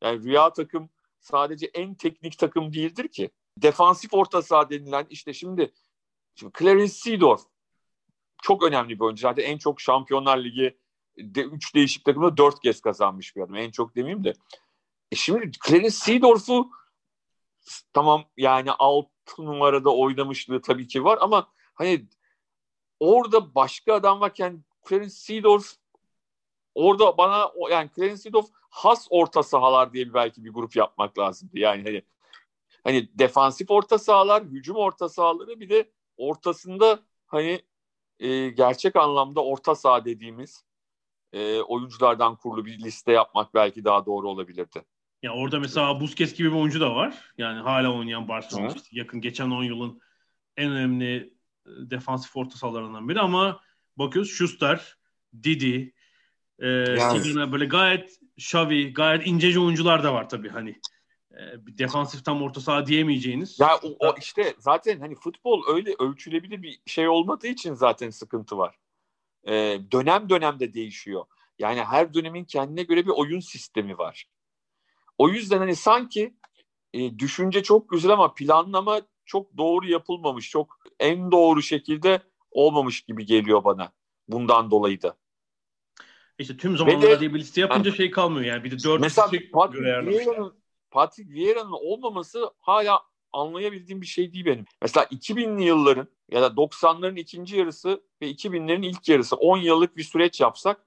[0.02, 3.30] Yani rüya takım sadece en teknik takım değildir ki.
[3.58, 5.72] Defansif orta saha denilen işte şimdi,
[6.34, 7.40] şimdi Clarence Seedorf
[8.42, 9.20] çok önemli bir oyuncu.
[9.20, 10.78] Zaten en çok Şampiyonlar Ligi
[11.18, 13.56] de, üç değişik takımda dört kez kazanmış bir adam.
[13.56, 14.32] En çok demeyeyim de.
[15.12, 16.70] E şimdi Clarence Seedorf'u
[17.92, 19.08] tamam yani alt
[19.38, 22.06] numarada oynamışlığı tabii ki var ama hani
[23.00, 25.72] orada başka adam varken Clarence Seedorf
[26.74, 31.58] orada bana yani Clarence Seedorf has orta sahalar diye belki bir grup yapmak lazımdı.
[31.58, 32.02] Yani hani
[32.84, 37.62] hani defansif orta sahalar, hücum orta sahaları bir de ortasında hani
[38.18, 40.64] e, gerçek anlamda orta saha dediğimiz
[41.32, 44.82] e, oyunculardan kurulu bir liste yapmak belki daha doğru olabilirdi.
[45.22, 47.32] Ya orada mesela Busquets gibi bir oyuncu da var.
[47.38, 50.00] Yani hala oynayan Barcelona işte yakın geçen 10 yılın
[50.56, 53.60] en önemli e, defansif orta sahalarından biri ama
[53.96, 54.98] bakıyoruz Schuster,
[55.42, 55.94] Didi,
[56.58, 57.52] e, yani.
[57.52, 60.80] böyle gayet Xavi, gayet inceci oyuncular da var tabii hani.
[61.32, 63.60] E, bir defansif tam orta saha diyemeyeceğiniz.
[63.60, 68.58] Ya o, o işte zaten hani futbol öyle ölçülebilir bir şey olmadığı için zaten sıkıntı
[68.58, 68.78] var.
[69.46, 71.24] E, dönem dönemde değişiyor.
[71.58, 74.28] Yani her dönemin kendine göre bir oyun sistemi var.
[75.18, 76.34] O yüzden hani sanki
[76.92, 80.50] e, düşünce çok güzel ama planlama çok doğru yapılmamış.
[80.50, 83.92] Çok en doğru şekilde olmamış gibi geliyor bana.
[84.28, 85.16] Bundan dolayı da.
[86.38, 88.64] İşte tüm zamanlarda diye bir liste yapınca yani, şey kalmıyor yani.
[88.64, 89.30] Bir de dört mesela
[90.90, 94.64] Patrick Vieira'nın olmaması hala anlayabildiğim bir şey değil benim.
[94.82, 100.04] Mesela 2000'li yılların ya da 90'ların ikinci yarısı ve 2000'lerin ilk yarısı 10 yıllık bir
[100.04, 100.86] süreç yapsak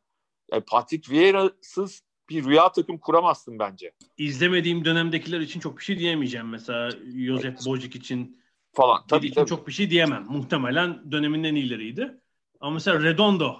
[0.51, 3.91] yani Patrick Vieira'sız bir rüya takım kuramazsın bence.
[4.17, 6.49] İzlemediğim dönemdekiler için çok bir şey diyemeyeceğim.
[6.49, 7.65] Mesela Josep evet.
[7.65, 8.41] Bojic için
[8.73, 9.07] falan.
[9.07, 9.49] Tabii, için tabii.
[9.49, 10.25] çok bir şey diyemem.
[10.29, 12.21] Muhtemelen döneminin en iyileriydi.
[12.59, 13.57] Ama mesela Redondo.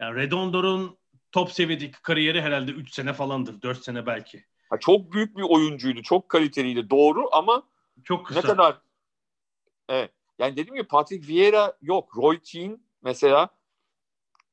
[0.00, 0.98] Yani Redondo'nun
[1.32, 3.62] top seviyedeki kariyeri herhalde 3 sene falandır.
[3.62, 4.44] 4 sene belki.
[4.70, 6.02] Ha, çok büyük bir oyuncuydu.
[6.02, 6.90] Çok kaliteliydi.
[6.90, 7.62] Doğru ama
[8.04, 8.40] çok kısa.
[8.40, 8.80] ne kadar
[9.88, 10.10] evet.
[10.38, 12.16] Yani dediğim gibi Patrick Vieira yok.
[12.16, 13.48] Roy Keane mesela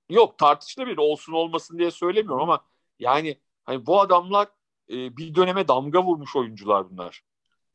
[0.09, 2.65] yok tartışılabilir olsun olmasın diye söylemiyorum ama
[2.99, 4.47] yani hani bu adamlar
[4.89, 7.23] e, bir döneme damga vurmuş oyuncular bunlar.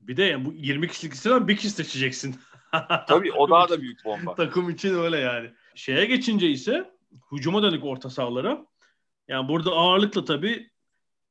[0.01, 2.37] Bir de yani bu 20 kişilik listeden bir kişi seçeceksin.
[3.09, 4.35] Tabii o daha da büyük bomba.
[4.35, 5.51] Takım için öyle yani.
[5.75, 6.91] Şeye geçince ise
[7.33, 8.67] hücuma dönük orta sahalara
[9.29, 10.71] yani burada ağırlıkla tabii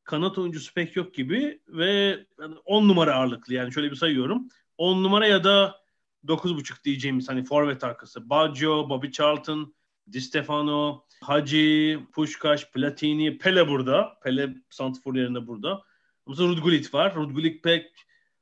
[0.06, 2.20] kanat oyuncusu pek yok gibi ve
[2.66, 4.48] 10 numara ağırlıklı yani şöyle bir sayıyorum.
[4.78, 5.82] 10 numara ya da
[6.28, 8.30] 9.5 diyeceğimiz hani forvet arkası.
[8.30, 9.76] Baggio, Bobby Charlton,
[10.12, 14.20] Di Stefano, Hacı, Puşkaş, Platini, Pele burada.
[14.24, 15.82] Pele Santifor yerinde burada.
[16.28, 17.16] Mesela Rudgulit var.
[17.16, 17.92] Rudgulit pek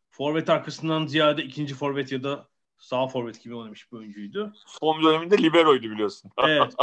[0.10, 2.48] forvet arkasından ziyade ikinci forvet ya da
[2.78, 4.54] sağ forvet gibi oynamış bir oyuncuydu.
[4.66, 6.32] Son döneminde liberoydu biliyorsun.
[6.48, 6.76] evet.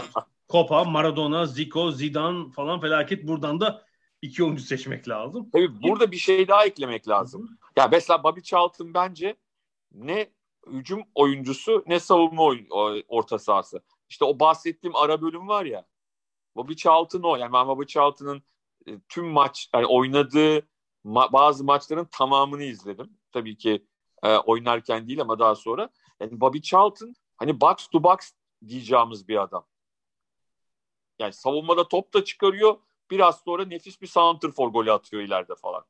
[0.49, 3.29] Copa, Maradona, Zico, Zidane falan felaket.
[3.29, 3.90] Buradan da
[4.23, 5.51] iki oyuncu seçmek lazım.
[5.53, 7.59] Tabii burada bir şey daha eklemek lazım.
[7.77, 9.37] Ya mesela Bobby Charlton bence
[9.93, 10.31] ne
[10.67, 12.67] hücum oyuncusu ne savunma oyun,
[13.09, 13.83] orta sahası.
[14.09, 15.87] İşte o bahsettiğim ara bölüm var ya.
[16.57, 17.37] Bobby Charlton o.
[17.37, 18.43] Yani ben Bobby Charlton'ın
[18.87, 20.59] e, tüm maç yani oynadığı
[21.05, 23.19] ma- bazı maçların tamamını izledim.
[23.33, 23.87] Tabii ki
[24.23, 25.91] e, oynarken değil ama daha sonra.
[26.21, 28.19] Yani Bobby Charlton hani box to box
[28.69, 29.67] diyeceğimiz bir adam.
[31.19, 32.77] Yani savunmada top da çıkarıyor.
[33.11, 34.07] Biraz sonra nefis bir
[34.53, 35.85] for golü atıyor ileride falan.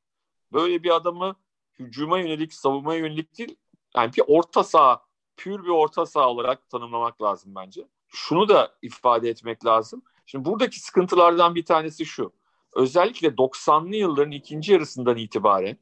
[0.53, 1.37] Böyle bir adamı
[1.79, 3.57] hücuma yönelik, savunmaya yönelik değil,
[3.97, 5.03] yani bir orta saha,
[5.37, 7.89] pür bir orta saha olarak tanımlamak lazım bence.
[8.09, 10.03] Şunu da ifade etmek lazım.
[10.27, 12.33] Şimdi buradaki sıkıntılardan bir tanesi şu.
[12.75, 15.79] Özellikle 90'lı yılların ikinci yarısından itibaren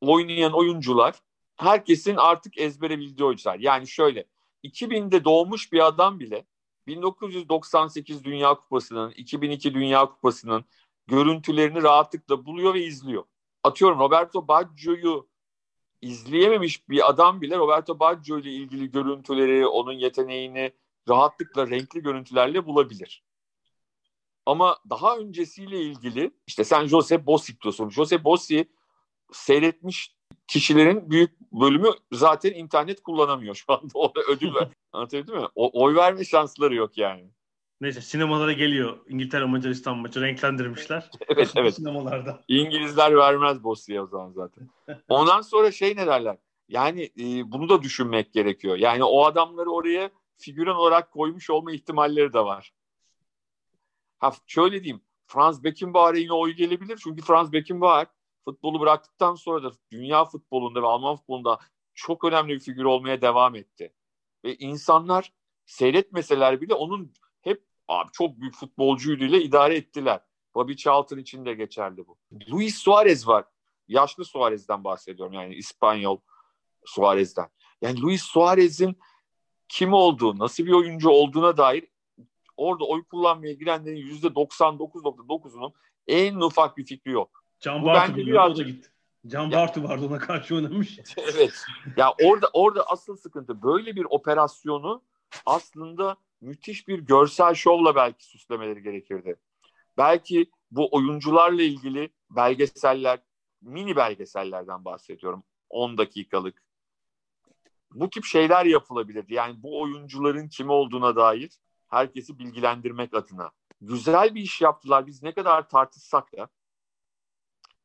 [0.00, 1.14] oynayan oyuncular
[1.56, 3.58] herkesin artık ezbere bildiği oyuncular.
[3.58, 4.24] Yani şöyle
[4.64, 6.46] 2000'de doğmuş bir adam bile
[6.86, 10.64] 1998 Dünya Kupası'nın, 2002 Dünya Kupası'nın
[11.06, 13.24] görüntülerini rahatlıkla buluyor ve izliyor.
[13.64, 15.28] Atıyorum Roberto Baggio'yu
[16.00, 20.72] izleyememiş bir adam bile Roberto Baggio ile ilgili görüntüleri, onun yeteneğini
[21.08, 23.24] rahatlıkla renkli görüntülerle bulabilir.
[24.46, 27.90] Ama daha öncesiyle ilgili işte sen Jose Bossi diyorsun.
[27.90, 28.68] Jose Bossi
[29.32, 30.16] seyretmiş
[30.46, 33.88] kişilerin büyük bölümü zaten internet kullanamıyor şu anda.
[33.94, 34.68] O da ödül ver.
[34.92, 35.46] Anlatabildim mi?
[35.54, 37.30] O, oy verme şansları yok yani.
[37.80, 38.98] Neyse sinemalara geliyor.
[39.08, 41.10] İngiltere Macaristan maçı renklendirmişler.
[41.28, 41.74] evet evet.
[41.76, 42.40] Sinemalarda.
[42.48, 44.68] İngilizler vermez Bossi'ye o zaman zaten.
[45.08, 46.36] Ondan sonra şey ne derler?
[46.68, 48.76] Yani e, bunu da düşünmek gerekiyor.
[48.76, 52.72] Yani o adamları oraya figüran olarak koymuş olma ihtimalleri de var.
[54.18, 55.02] Ha, şöyle diyeyim.
[55.26, 57.00] Franz Beckenbauer'e yine oy gelebilir.
[57.04, 58.06] Çünkü Franz Beckenbauer
[58.44, 61.58] futbolu bıraktıktan sonra da dünya futbolunda ve Alman futbolunda
[61.94, 63.94] çok önemli bir figür olmaya devam etti.
[64.44, 65.32] Ve insanlar
[65.66, 70.20] seyretmeseler bile onun hep abi çok büyük futbolcuydu ile idare ettiler.
[70.54, 72.18] Bobby Charlton için de geçerli bu.
[72.50, 73.44] Luis Suarez var.
[73.88, 76.18] Yaşlı Suarez'den bahsediyorum yani İspanyol
[76.84, 77.48] Suarez'den.
[77.82, 78.96] Yani Luis Suarez'in
[79.68, 81.88] kim olduğu, nasıl bir oyuncu olduğuna dair
[82.56, 85.72] orada oy kullanmaya girenlerin %99.9'unun
[86.06, 87.41] en ufak bir fikri yok.
[87.62, 88.50] Can Bartu biraz...
[88.50, 88.88] o da gitti.
[89.26, 90.98] Can ya, Bartu vardı ona karşı oynamış.
[91.16, 91.52] evet.
[91.96, 95.02] Ya orada orada asıl sıkıntı böyle bir operasyonu
[95.46, 99.36] aslında müthiş bir görsel şovla belki süslemeleri gerekirdi.
[99.96, 103.18] Belki bu oyuncularla ilgili belgeseller,
[103.60, 105.44] mini belgesellerden bahsediyorum.
[105.70, 106.62] 10 dakikalık.
[107.92, 109.34] Bu tip şeyler yapılabilirdi.
[109.34, 111.50] Yani bu oyuncuların kim olduğuna dair
[111.88, 113.50] herkesi bilgilendirmek adına.
[113.80, 115.06] Güzel bir iş yaptılar.
[115.06, 116.48] Biz ne kadar tartışsak da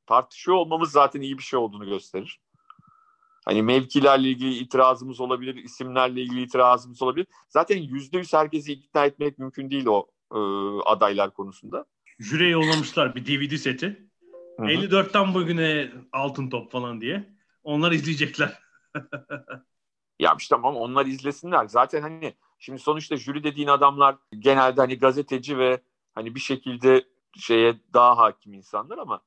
[0.08, 2.40] tartışıyor olmamız zaten iyi bir şey olduğunu gösterir.
[3.46, 7.28] Hani mevkilerle ilgili itirazımız olabilir, isimlerle ilgili itirazımız olabilir.
[7.50, 10.40] Zaten yüzde yüz herkesi ikna etmek mümkün değil o e,
[10.86, 11.86] adaylar konusunda.
[12.20, 14.08] Jüriye yollamışlar bir DVD seti.
[14.58, 14.68] Hı-hı.
[14.68, 17.30] 54'ten bugüne altın top falan diye.
[17.64, 18.60] Onlar izleyecekler.
[20.20, 21.68] ya işte tamam onlar izlesinler.
[21.68, 25.82] Zaten hani şimdi sonuçta jüri dediğin adamlar genelde hani gazeteci ve
[26.16, 27.06] hani bir şekilde
[27.40, 29.22] şeye daha hakim insanlar ama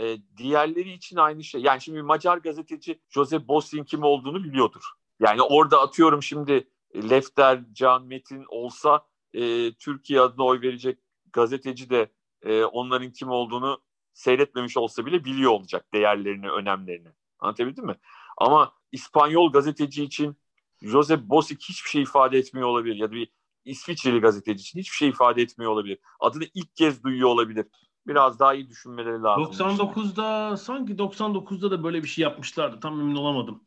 [0.00, 1.60] e, diğerleri için aynı şey.
[1.60, 4.82] Yani şimdi Macar gazeteci Jose Bossin kim olduğunu biliyordur.
[5.20, 10.98] Yani orada atıyorum şimdi Lefter, Can Metin olsa e, Türkiye adına oy verecek
[11.32, 13.82] gazeteci de e, onların kim olduğunu
[14.12, 17.08] seyretmemiş olsa bile biliyor olacak değerlerini, önemlerini.
[17.38, 17.96] Anlatabildim mi?
[18.36, 20.36] Ama İspanyol gazeteci için
[20.82, 23.32] Jose Bosik hiçbir şey ifade etmiyor olabilir ya da bir
[23.64, 25.98] İsviçreli gazeteci için hiçbir şey ifade etmiyor olabilir.
[26.20, 27.66] Adını ilk kez duyuyor olabilir
[28.06, 29.66] biraz daha iyi düşünmeleri lazım.
[29.66, 32.80] 99'da sanki 99'da da böyle bir şey yapmışlardı.
[32.80, 33.64] Tam emin olamadım.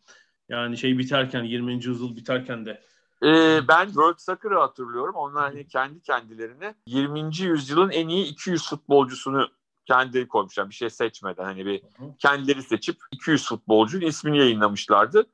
[0.49, 1.73] Yani şey biterken 20.
[1.73, 2.81] yüzyıl biterken de.
[3.23, 5.15] Ee, ben World Soccer'ı hatırlıyorum.
[5.15, 7.19] Onlar hani kendi kendilerine 20.
[7.39, 9.49] yüzyılın en iyi 200 futbolcusunu
[9.85, 10.69] kendileri koymuşlar.
[10.69, 11.81] Bir şey seçmeden hani bir
[12.19, 15.25] kendileri seçip 200 futbolcunun ismini yayınlamışlardı.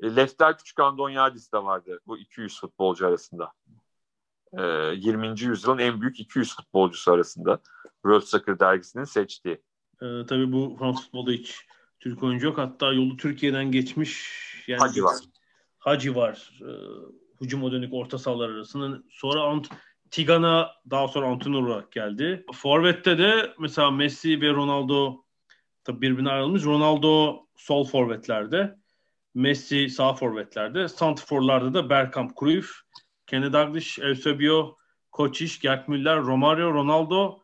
[0.00, 3.52] E, Lefter Küçük Andonyadis de vardı bu 200 futbolcu arasında.
[4.52, 4.62] E,
[4.96, 5.40] 20.
[5.40, 7.60] yüzyılın en büyük 200 futbolcusu arasında.
[8.02, 9.58] World Soccer dergisinin seçtiği.
[10.02, 11.66] Ee, tabii bu Fransız futbolda hiç
[12.00, 12.58] Türk oyuncu yok.
[12.58, 14.30] Hatta yolu Türkiye'den geçmiş.
[14.68, 15.16] Yani Hacı var.
[15.78, 16.60] Hacı var.
[16.60, 16.66] Ee,
[17.40, 19.02] hücuma dönük orta sahalar arasında.
[19.10, 19.68] Sonra Ant
[20.10, 22.44] Tigana daha sonra Antonio olarak geldi.
[22.54, 25.24] Forvet'te de mesela Messi ve Ronaldo
[25.84, 26.64] tabii birbirine ayrılmış.
[26.64, 28.78] Ronaldo sol forvetlerde.
[29.34, 30.88] Messi sağ forvetlerde.
[30.88, 32.70] Santrforlarda da Bergkamp, Cruyff,
[33.26, 34.76] Kenny Dalglish, Eusebio,
[35.12, 37.42] Koçiş, Gerd Müller, Romario, Ronaldo,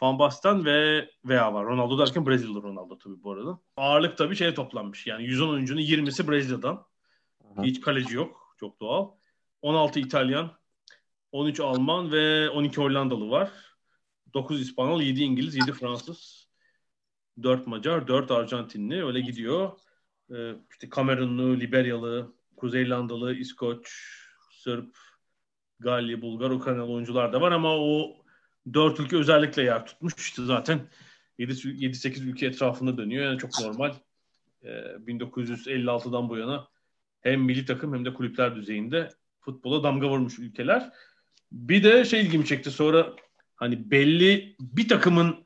[0.00, 1.66] Van Basten ve veya var.
[1.66, 3.58] Ronaldo derken Brezilyalı Ronaldo tabii bu arada.
[3.76, 5.06] Ağırlık tabii şeye toplanmış.
[5.06, 6.86] Yani 110 oyuncunun 20'si Brezilya'dan.
[7.54, 7.62] Hı.
[7.62, 8.54] Hiç kaleci yok.
[8.60, 9.08] Çok doğal.
[9.62, 10.50] 16 İtalyan,
[11.32, 13.50] 13 Alman ve 12 Hollandalı var.
[14.34, 16.48] 9 İspanyol, 7 İngiliz, 7 Fransız,
[17.42, 19.72] 4 Macar, 4 Arjantinli öyle gidiyor.
[20.34, 23.92] Ee, işte Kamerunlu, Liberyalı, Kuzey İrlandalı, İskoç,
[24.50, 24.96] Sırp,
[25.80, 28.16] Galli, Bulgar, Ukraynalı oyuncular da var ama o
[28.74, 30.14] dört ülke özellikle yer tutmuş.
[30.18, 30.80] İşte zaten
[31.38, 33.24] 7-8 ülke etrafında dönüyor.
[33.24, 33.94] Yani çok normal.
[34.62, 34.68] Ee,
[35.06, 36.68] 1956'dan bu yana
[37.20, 39.08] hem milli takım hem de kulüpler düzeyinde
[39.40, 40.92] futbola damga vurmuş ülkeler.
[41.52, 43.12] Bir de şey ilgimi çekti sonra
[43.56, 45.44] hani belli bir takımın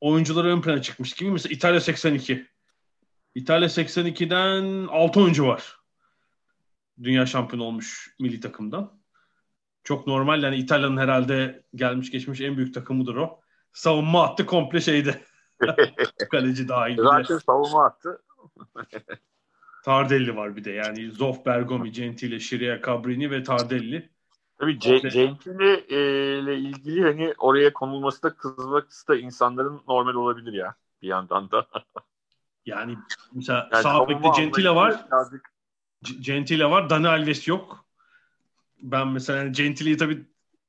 [0.00, 1.30] oyuncuları ön plana çıkmış gibi.
[1.30, 2.46] Mesela İtalya 82.
[3.34, 5.76] İtalya 82'den 6 oyuncu var.
[7.02, 8.97] Dünya şampiyonu olmuş milli takımdan.
[9.84, 13.40] Çok normal yani İtalya'nın herhalde gelmiş geçmiş en büyük takımıdır o.
[13.72, 15.22] Savunma attı komple şeyde.
[16.30, 16.96] Kaleci dahil.
[16.96, 18.22] Zaten savunma attı.
[19.84, 24.10] Tardelli var bir de yani Zoff, Bergomi, Gentile, Şiria, Cabrini ve Tardelli.
[24.58, 25.98] Tabii C- Gentile e,
[26.38, 31.66] ile ilgili hani oraya konulması da kızması da insanların normal olabilir ya bir yandan da.
[32.66, 32.96] yani
[33.32, 35.06] mesela yani sağ bekte Gentile var.
[36.20, 36.90] Gentile var.
[36.90, 37.84] Dani Alves yok.
[38.82, 40.24] Ben mesela yani Gentile'yi tabii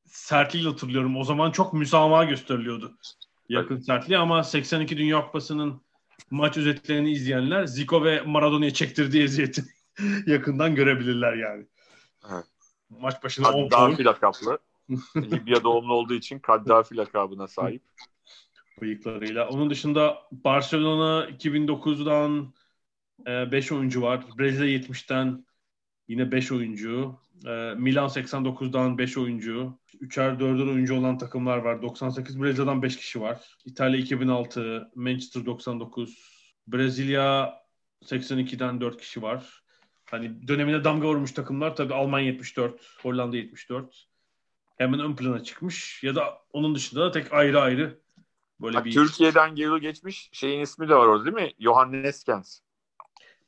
[0.06, 1.18] sertliğiyle hatırlıyorum.
[1.18, 2.98] O zaman çok müsamaha gösteriliyordu.
[3.50, 5.82] Yakın sertliği ama 82 Dünya Kupası'nın
[6.32, 9.64] maç özetlerini izleyenler Zico ve Maradona'ya çektirdiği eziyeti
[10.26, 11.66] yakından görebilirler yani.
[12.32, 12.46] Evet.
[12.90, 14.60] Maç başına 10 Kaddafi lakaplı.
[15.16, 17.82] Libya doğumlu olduğu için Kaddafi lakabına sahip.
[18.82, 19.50] Bıyıklarıyla.
[19.50, 22.54] Onun dışında Barcelona 2009'dan
[23.52, 24.26] 5 e, oyuncu var.
[24.40, 25.46] Brezilya 70'ten
[26.08, 27.16] yine 5 oyuncu.
[27.46, 29.80] E, Milan 89'dan 5 oyuncu.
[30.02, 31.82] 3'er 4'er oyuncu olan takımlar var.
[31.82, 33.58] 98 Brezilya'dan 5 kişi var.
[33.66, 36.18] İtalya 2006, Manchester 99,
[36.68, 37.60] Brezilya
[38.06, 39.64] 82'den 4 kişi var.
[40.06, 44.08] Hani dönemine damga vurmuş takımlar tabii Almanya 74, Hollanda 74.
[44.78, 46.04] Hemen ön plana çıkmış.
[46.04, 48.00] Ya da onun dışında da tek ayrı ayrı
[48.62, 48.92] böyle ha, bir...
[48.92, 51.54] Türkiye'den geri geçmiş şeyin ismi de var orada değil mi?
[51.60, 52.60] Johan Neskens.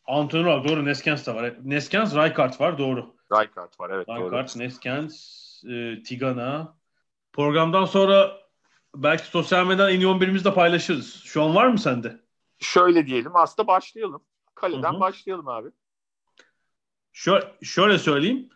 [0.07, 1.55] Antrenör doğru Neskens de var.
[1.63, 3.15] Neskens, Rijkaard var doğru.
[3.31, 4.49] Rijkaard var evet Rijkaard.
[4.55, 5.15] Neskens,
[5.63, 6.77] e, Tigana.
[7.33, 8.37] Programdan sonra
[8.95, 11.23] belki sosyal medyadan en iyi 11'imizi de paylaşırız.
[11.23, 12.19] Şu an var mı sende?
[12.59, 14.23] Şöyle diyelim aslında başlayalım.
[14.55, 14.99] Kaleden Hı-hı.
[14.99, 15.69] başlayalım abi.
[17.13, 18.49] Şöyle, şöyle söyleyeyim.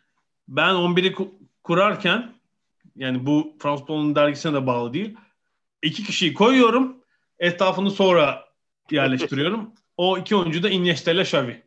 [0.48, 1.16] Ben 11'i
[1.64, 2.34] kurarken
[2.96, 5.18] yani bu Fransız dergisine de bağlı değil.
[5.82, 6.98] İki kişiyi koyuyorum.
[7.40, 8.46] Etrafını sonra
[8.92, 9.72] yerleştiriyorum.
[9.98, 11.64] o iki oyuncu da Iniesta ile Xavi.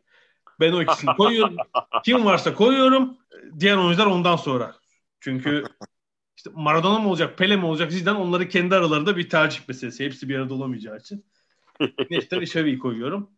[0.59, 1.57] Ben o ikisini koyuyorum.
[2.05, 3.17] Kim varsa koyuyorum.
[3.59, 4.75] Diğer oyuncular ondan sonra.
[5.19, 5.63] Çünkü
[6.37, 10.05] işte Maradona mı olacak, Pele mi olacak Zidane onları kendi aralarında bir tercih meselesi.
[10.05, 11.25] Hepsi bir arada olamayacağı için.
[12.09, 13.29] Iniesta ile Xavi'yi koyuyorum.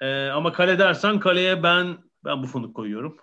[0.00, 3.16] Ee, ama kale dersen kaleye ben ben Buffon'u koyuyorum.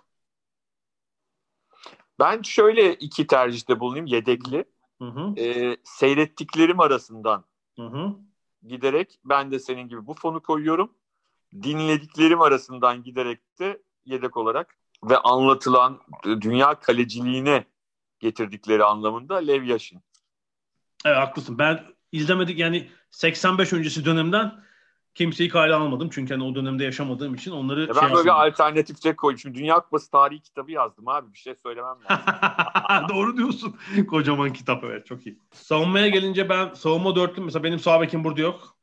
[2.18, 4.64] Ben şöyle iki tercihte bulunayım yedekli.
[4.98, 5.40] Hı hı.
[5.40, 7.44] Ee, seyrettiklerim arasından
[7.76, 8.16] hı hı.
[8.68, 10.92] giderek ben de senin gibi Buffon'u koyuyorum.
[11.62, 17.64] Dinlediklerim arasından giderek de yedek olarak ve anlatılan dünya kaleciliğine
[18.18, 20.00] getirdikleri anlamında Lev Yashin.
[21.04, 21.58] Evet haklısın.
[21.58, 24.64] Ben izlemedik yani 85 öncesi dönemden
[25.14, 26.08] kimseyi kale almadım.
[26.12, 29.38] Çünkü hani o dönemde yaşamadığım için onları ya Ben şey böyle bir alternatif koydum.
[29.38, 31.32] Şimdi Dünya Kupası tarihi kitabı yazdım abi.
[31.32, 32.26] Bir şey söylemem lazım.
[33.08, 33.76] Doğru diyorsun.
[34.10, 35.38] Kocaman kitap evet çok iyi.
[35.52, 38.73] Savunmaya gelince ben savunma dörtlü mesela benim sağ bekim burada yok.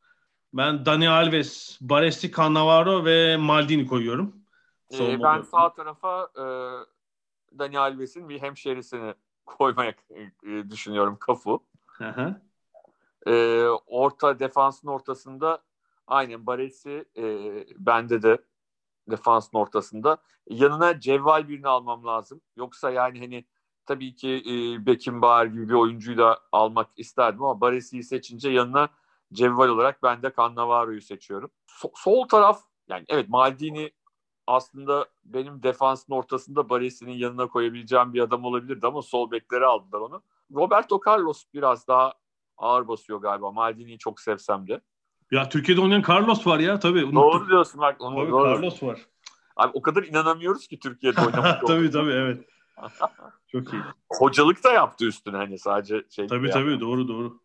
[0.53, 4.35] Ben Dani Alves, Baresi, Cannavaro ve Maldini koyuyorum.
[4.93, 6.43] Ee, ben sağ tarafa e,
[7.59, 9.13] Dani Alves'in bir hemşerisini
[9.45, 9.93] koymaya
[10.43, 11.63] e, düşünüyorum Kafu.
[13.27, 15.63] E, orta defansın ortasında
[16.07, 17.23] Aynen Baresi e,
[17.77, 18.37] bende de
[19.09, 20.17] defansın ortasında.
[20.49, 22.41] Yanına cevval birini almam lazım.
[22.55, 23.45] Yoksa yani hani
[23.85, 28.89] tabii ki e, Beckenbauer gibi bir oyuncuyu da almak isterdim ama Baresi'yi seçince yanına
[29.33, 31.51] cevval olarak ben de Cannavaro'yu seçiyorum.
[31.67, 33.91] So- sol taraf yani evet Maldini
[34.47, 40.23] aslında benim defansın ortasında Baresi'nin yanına koyabileceğim bir adam olabilirdi ama sol bekleri aldılar onu.
[40.55, 42.13] Roberto Carlos biraz daha
[42.57, 43.51] ağır basıyor galiba.
[43.51, 44.81] Maldini'yi çok sevsem de.
[45.31, 47.03] Ya Türkiye'de oynayan Carlos var ya tabii.
[47.03, 47.15] Unuttum.
[47.15, 48.01] Doğru diyorsun bak.
[48.01, 48.47] Onu, tabii, doğru.
[48.47, 49.05] Carlos var.
[49.55, 51.67] Abi o kadar inanamıyoruz ki Türkiye'de oynamak.
[51.67, 52.45] tabii tabii evet.
[53.47, 53.81] Çok iyi.
[54.09, 56.27] Hocalık da yaptı üstüne hani sadece şey.
[56.27, 57.39] Tabii tabii doğru doğru.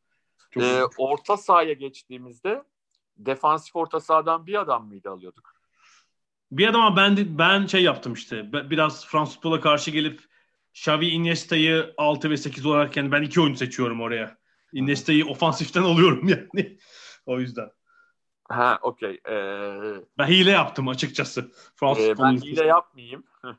[0.56, 2.62] Çok ee, orta sahaya geçtiğimizde
[3.16, 5.52] defansif orta sahadan bir adam mıydı alıyorduk?
[6.50, 8.52] Bir adama ben de, ben şey yaptım işte.
[8.52, 10.20] Biraz Fransız futbola karşı gelip
[10.74, 14.38] Xavi Iniesta'yı 6 ve 8 olarak yani ben iki oyuncu seçiyorum oraya.
[14.72, 16.78] Iniesta'yı ofansiften alıyorum yani.
[17.26, 17.70] o yüzden.
[18.48, 19.20] Ha okey.
[19.28, 19.78] Ee,
[20.18, 21.52] ben hile yaptım açıkçası.
[21.76, 23.24] Fransız e, ben hile yapmayayım.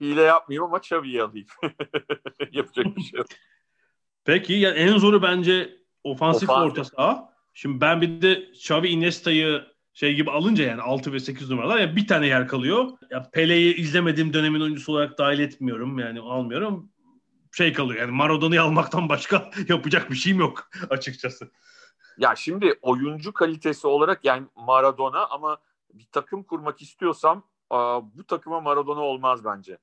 [0.00, 1.46] hile yapmayayım ama Xavi'yi alayım.
[2.52, 3.26] Yapacak bir şey yok.
[4.24, 6.70] Peki ya en zoru bence ofansif Ofansif.
[6.70, 7.30] orta saha.
[7.54, 11.96] Şimdi ben bir de Xavi Iniesta'yı şey gibi alınca yani 6 ve 8 numaralar ya
[11.96, 12.88] bir tane yer kalıyor.
[13.10, 16.90] Ya Pele'yi izlemediğim dönemin oyuncusu olarak dahil etmiyorum yani almıyorum.
[17.52, 21.50] Şey kalıyor yani Maradona'yı almaktan başka yapacak bir şeyim yok açıkçası.
[22.18, 25.58] Ya şimdi oyuncu kalitesi olarak yani Maradona ama
[25.94, 27.44] bir takım kurmak istiyorsam
[28.14, 29.78] bu takıma Maradona olmaz bence.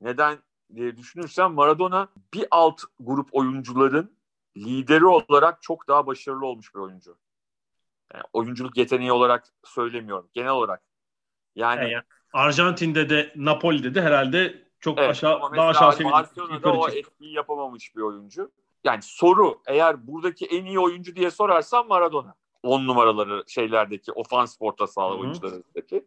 [0.00, 0.38] Neden
[0.74, 4.16] diye düşünürsem Maradona bir alt grup oyuncuların
[4.56, 7.16] lideri olarak çok daha başarılı olmuş bir oyuncu.
[8.14, 10.28] Yani oyunculuk yeteneği olarak söylemiyorum.
[10.32, 10.82] Genel olarak.
[11.54, 12.02] Yani Yani
[12.32, 17.96] Arjantin'de de Napoli'de de herhalde çok Evet, aşağı daha aşağı seviyede Barcelona'da o etkiyi yapamamış
[17.96, 18.50] bir oyuncu.
[18.84, 22.34] Yani soru eğer buradaki en iyi oyuncu diye sorarsan Maradona.
[22.62, 26.06] 10 numaraları şeylerdeki ofans orta saha oyuncularındaki.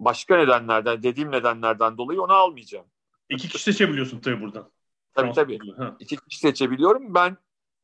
[0.00, 2.86] Başka nedenlerden dediğim nedenlerden dolayı onu almayacağım.
[3.32, 4.70] İki kişi seçebiliyorsun tabii buradan.
[5.14, 5.58] Tabii tabii.
[5.76, 5.96] Ha.
[6.00, 7.14] İki kişi seçebiliyorum.
[7.14, 7.36] Ben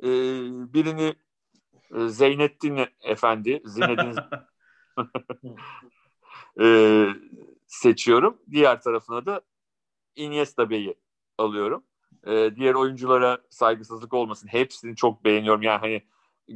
[0.02, 0.08] e,
[0.74, 1.14] birini
[1.94, 4.12] e, Zeynettin Efendi, Zinedine
[6.60, 7.06] e,
[7.66, 8.38] seçiyorum.
[8.50, 9.40] Diğer tarafına da
[10.16, 10.94] Iniesta Bey'i
[11.38, 11.84] alıyorum.
[12.26, 14.48] E, diğer oyunculara saygısızlık olmasın.
[14.48, 15.62] Hepsini çok beğeniyorum.
[15.62, 16.02] Yani hani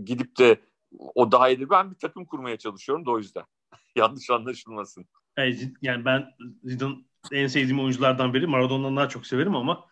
[0.04, 0.60] gidip de
[1.14, 1.70] o daha iyidir.
[1.70, 3.44] Ben bir takım kurmaya çalışıyorum da o yüzden.
[3.96, 5.06] Yanlış anlaşılmasın.
[5.82, 6.26] Yani ben
[6.64, 6.94] Zidane
[7.32, 8.46] en sevdiğim oyunculardan biri.
[8.46, 9.86] Maradona'dan daha çok severim ama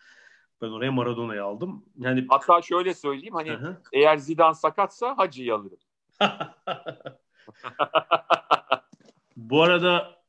[0.61, 1.85] ben oraya Maradona'yı aldım.
[1.97, 3.81] Yani Hatta şöyle söyleyeyim hani Hı hı.
[3.93, 5.77] eğer Zidane sakatsa Hacı'yı alırım.
[9.35, 10.21] Bu arada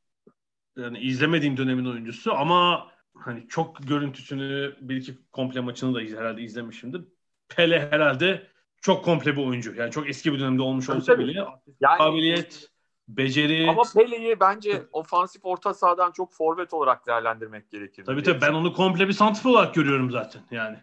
[0.76, 7.04] yani izlemediğim dönemin oyuncusu ama hani çok görüntüsünü bir iki komple maçını da herhalde izlemişimdir.
[7.48, 8.46] Pele herhalde
[8.80, 9.74] çok komple bir oyuncu.
[9.74, 11.32] Yani çok eski bir dönemde olmuş olsa bile
[11.80, 12.71] Yani kabiliyet,
[13.08, 13.70] beceri.
[13.70, 18.04] Ama Pele'yi bence ofansif orta sahadan çok forvet olarak değerlendirmek gerekir.
[18.04, 20.78] tabii tabii ben onu komple bir santrfor olarak görüyorum zaten yani.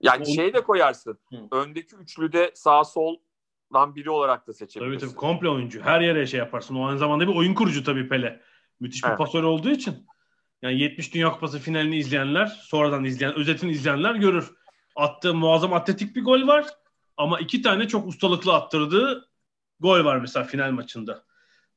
[0.00, 1.18] Yani O- şey de koyarsın.
[1.30, 1.36] Hı.
[1.52, 5.06] Öndeki üçlüde sağ soldan biri olarak da Tabii seçebilirsin.
[5.06, 5.82] tabii komple oyuncu.
[5.82, 6.74] Her yere şey yaparsın.
[6.74, 8.40] O aynı zamanda bir oyun kurucu tabii Pele.
[8.80, 9.18] Müthiş bir Evet.
[9.18, 10.06] pasör olduğu için.
[10.62, 14.50] Yani 70 Dünya Kupası finalini izleyenler, sonradan izleyen, özetini izleyenler görür.
[14.96, 16.66] Attığı muazzam atletik bir gol var.
[17.16, 19.28] Ama iki tane çok ustalıklı attırdığı
[19.80, 21.24] gol var mesela final maçında.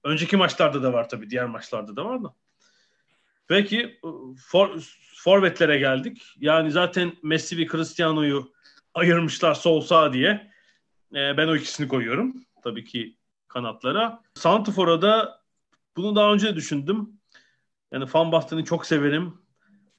[0.04, 1.30] Önceki maçlarda da var tabii.
[1.30, 2.36] Diğer maçlarda da var da.
[3.48, 4.00] Peki
[4.48, 4.80] for,
[5.16, 6.34] forvetlere geldik.
[6.38, 8.54] Yani zaten Messi ve Cristiano'yu
[8.93, 10.52] ayırmışlar sol sağ diye.
[11.14, 12.36] Ee, ben o ikisini koyuyorum.
[12.64, 13.18] Tabii ki
[13.48, 14.22] kanatlara.
[14.34, 15.41] Santifor'a da
[15.95, 17.10] bunu daha önce de düşündüm.
[17.91, 19.34] Yani Van Basten'i çok severim.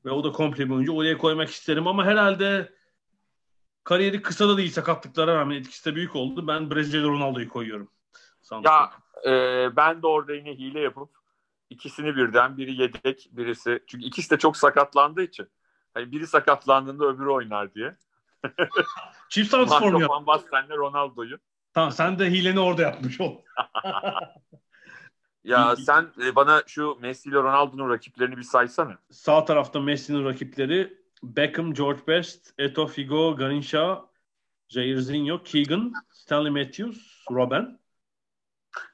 [0.05, 0.93] Ve o da komple bir oyuncu.
[0.93, 2.73] Oraya koymak isterim ama herhalde
[3.85, 6.47] kariyeri kısa da değil sakatlıklara rağmen etkisi de büyük oldu.
[6.47, 7.91] Ben Brezilya Ronaldo'yu koyuyorum.
[8.65, 8.91] Ya
[9.27, 9.31] e,
[9.77, 11.11] ben de orada yine hile yapıp
[11.71, 15.49] ikisini birden biri yedek birisi çünkü ikisi de çok sakatlandığı için
[15.95, 17.97] hani biri sakatlandığında öbürü oynar diye.
[19.29, 20.11] Çift santifor mu Marco yap?
[20.11, 21.39] Van Basten'le Ronaldo'yu.
[21.73, 23.37] Tamam sen de hileni orada yapmış ol.
[25.45, 28.99] Ya sen e, bana şu Messi ile Ronaldo'nun rakiplerini bir saysana.
[29.11, 34.05] Sağ tarafta Messi'nin rakipleri Beckham, George Best, Eto Figo, Garincha,
[34.69, 37.79] Jairzinho, Keegan, Stanley Matthews, Robben.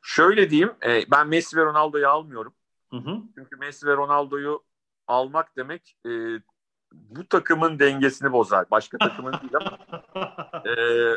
[0.02, 2.54] Şöyle diyeyim, e, ben Messi ve Ronaldo'yu almıyorum.
[2.90, 3.22] Hı hı.
[3.34, 4.64] Çünkü Messi ve Ronaldo'yu
[5.06, 6.10] almak demek e,
[6.92, 8.70] bu takımın dengesini bozar.
[8.70, 9.78] Başka takımın değil ama
[10.64, 10.70] e,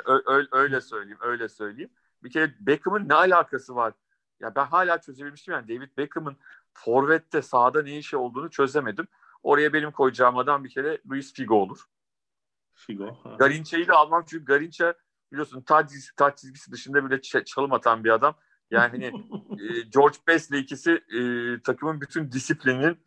[0.06, 1.92] ö- öyle söyleyeyim, öyle söyleyeyim.
[2.24, 3.94] Bir kere Beckham'ın ne alakası var?
[4.40, 6.38] Ya ben hala çözebilmiştim yani David Beckham'ın
[6.74, 9.08] forvette sahada ne işi olduğunu çözemedim.
[9.44, 11.80] Oraya benim koyacağım adam bir kere Luis Figo olur.
[12.74, 13.20] Figo.
[13.24, 13.36] ha.
[13.40, 14.94] Garinça'yı da almam çünkü Garinça
[15.32, 18.36] biliyorsun taç çizgisi, taç çizgisi dışında bile çalım atan bir adam.
[18.72, 19.06] Yani hani
[19.62, 21.20] e, George Best'le ikisi e,
[21.62, 22.98] takımın bütün disiplininin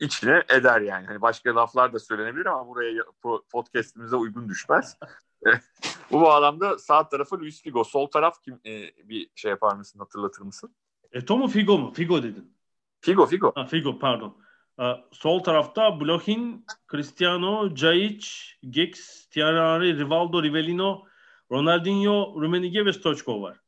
[0.00, 1.06] içine eder yani.
[1.06, 4.96] Hani başka laflar da söylenebilir ama buraya ya- po- podcast'imize uygun düşmez.
[6.10, 7.84] Bu bağlamda sağ tarafı Luis Figo.
[7.84, 10.74] Sol taraf kim e, bir şey yapar mısın hatırlatır mısın?
[11.12, 11.92] Eto mu Figo mu?
[11.92, 12.56] Figo dedin.
[13.00, 13.52] Figo Figo.
[13.54, 14.36] Ha, Figo pardon.
[14.80, 18.26] Ee, sol tarafta Blohin, Cristiano, Caic,
[18.70, 21.04] Giggs, Thierry Rivaldo, Rivellino,
[21.52, 23.60] Ronaldinho, Rumenige ve Stoichkov var.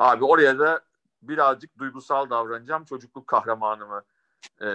[0.00, 0.80] Abi oraya da
[1.22, 2.84] birazcık duygusal davranacağım.
[2.84, 4.02] Çocukluk kahramanımı
[4.60, 4.66] e,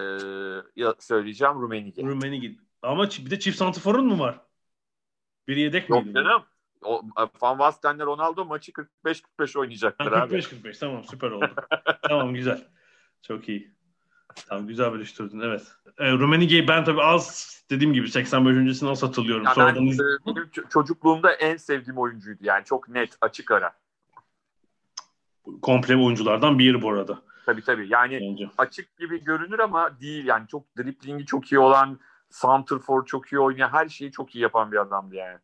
[0.99, 2.03] söyleyeceğim Rumenige.
[2.03, 2.51] Rumenige.
[2.81, 4.41] Ama bir de çift santiforun mu var?
[5.47, 6.13] Bir yedek Yok miydi?
[6.13, 6.43] canım.
[6.81, 7.01] O,
[7.41, 8.71] Van Basten'le Ronaldo maçı
[9.05, 10.35] 45-45 oynayacaklar abi.
[10.35, 11.55] 45-45 tamam süper oldu.
[12.01, 12.67] tamam güzel.
[13.21, 13.75] Çok iyi.
[14.47, 15.71] Tamam güzel bölüştürdün evet.
[15.97, 19.45] E, Rumenige'yi ben tabii az dediğim gibi 85 öncesini az hatırlıyorum.
[19.45, 22.39] Ya ben, e, çocukluğumda en sevdiğim oyuncuydu.
[22.41, 23.84] Yani çok net, açık ara.
[25.61, 27.21] Komple oyunculardan biri bu arada.
[27.45, 27.87] Tabii tabii.
[27.89, 28.49] Yani bence.
[28.57, 30.25] açık gibi görünür ama değil.
[30.25, 34.71] Yani çok driplingi çok iyi olan, Santrfor çok iyi oynayan, her şeyi çok iyi yapan
[34.71, 35.37] bir adamdı yani.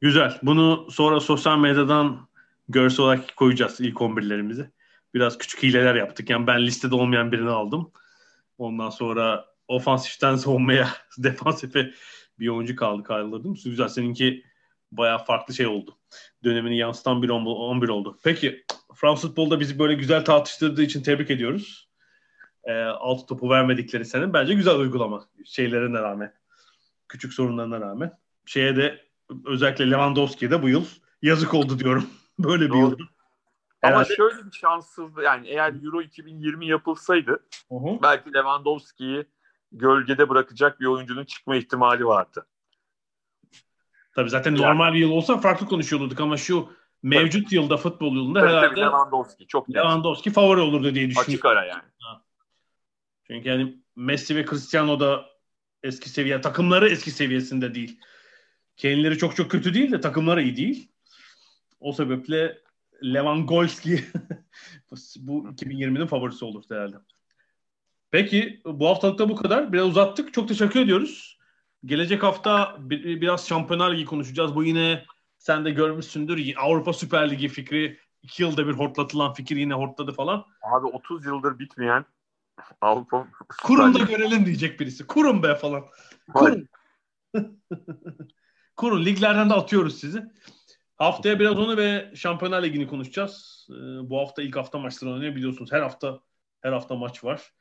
[0.00, 0.38] Güzel.
[0.42, 2.28] Bunu sonra sosyal medyadan
[2.68, 4.70] görsel olarak koyacağız ilk 11'lerimizi.
[5.14, 6.30] Biraz küçük hileler yaptık.
[6.30, 7.90] Yani ben listede olmayan birini aldım.
[8.58, 10.88] Ondan sonra ofansiften savunmaya,
[11.18, 11.90] defansife
[12.38, 13.54] bir oyuncu kaldı kaldırdım.
[13.64, 13.88] Güzel.
[13.88, 14.44] Seninki
[14.92, 15.96] bayağı farklı şey oldu.
[16.44, 18.18] Dönemini yansıtan bir 11 oldu.
[18.24, 21.88] Peki Fransız futbolda bizi böyle güzel tartıştırdığı için tebrik ediyoruz.
[22.64, 26.34] E, alt topu vermedikleri senin bence güzel uygulama şeylerine rağmen.
[27.08, 28.18] Küçük sorunlarına rağmen.
[28.46, 29.04] Şeye de
[29.46, 30.84] özellikle Lewandowski'ye de bu yıl
[31.22, 32.06] yazık oldu diyorum.
[32.38, 32.78] böyle bir Doğru.
[32.78, 33.02] yıldı.
[33.82, 35.22] Ama Herhalde- şöyle bir şanssızdı.
[35.22, 37.40] Yani eğer Euro 2020 yapılsaydı
[37.70, 38.02] hı.
[38.02, 39.26] belki Lewandowski'yi
[39.72, 42.46] gölgede bırakacak bir oyuncunun çıkma ihtimali vardı.
[44.14, 48.14] Tabii zaten Yani- normal bir yıl olsa farklı konuşuyor olurduk ama şu mevcut yılda futbol
[48.16, 49.76] yılında Tabii, tabii, herhalde Lewandowski çok net.
[49.76, 51.32] Lewandowski favori olurdu diye düşünüyorum.
[51.34, 51.82] Açık ara yani.
[53.26, 55.26] Çünkü yani Messi ve Cristiano da
[55.82, 58.00] eski seviye takımları eski seviyesinde değil.
[58.76, 60.92] Kendileri çok çok kötü değil de takımları iyi değil.
[61.80, 62.58] O sebeple
[63.04, 64.04] Lewandowski
[65.16, 66.96] bu 2020'nin favorisi olur herhalde.
[68.10, 69.72] Peki bu haftalıkta bu kadar.
[69.72, 70.34] Biraz uzattık.
[70.34, 71.33] Çok teşekkür ediyoruz.
[71.84, 74.54] Gelecek hafta bir- biraz Şampiyonlar Ligi konuşacağız.
[74.54, 75.04] Bu yine
[75.38, 76.54] sen de görmüşsündür.
[76.56, 80.46] Avrupa Süper Ligi fikri iki yılda bir hortlatılan fikir yine hortladı falan.
[80.62, 82.04] Abi 30 yıldır bitmeyen
[82.80, 83.28] Avrupa
[83.62, 85.06] Kurun da görelim diyecek birisi.
[85.06, 85.84] Kurun be falan.
[86.34, 86.68] Kurun.
[88.76, 89.04] Kurun.
[89.04, 90.22] Liglerden de atıyoruz sizi.
[90.96, 93.66] Haftaya biraz onu ve Şampiyonlar Ligi'ni konuşacağız.
[93.70, 93.74] Ee,
[94.10, 95.72] bu hafta ilk hafta maçları oynanıyor biliyorsunuz.
[95.72, 96.20] Her hafta
[96.60, 97.52] her hafta maç var.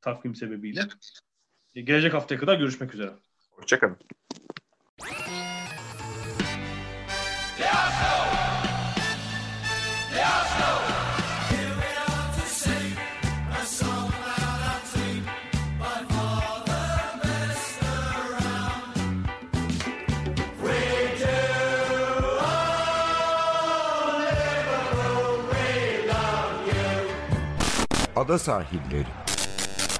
[0.00, 0.80] Takvim sebebiyle.
[1.74, 3.12] Ee, Gelecek haftaya kadar görüşmek üzere.
[3.60, 3.96] Hoşçakalın.
[28.16, 29.06] Ada sahilleri.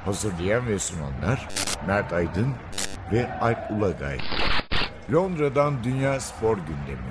[0.05, 1.49] Hazırlayan ve sunanlar
[1.87, 2.55] Mert Aydın
[3.13, 4.19] ve Alp Ulagay.
[5.13, 7.11] Londra'dan Dünya Spor Gündemi.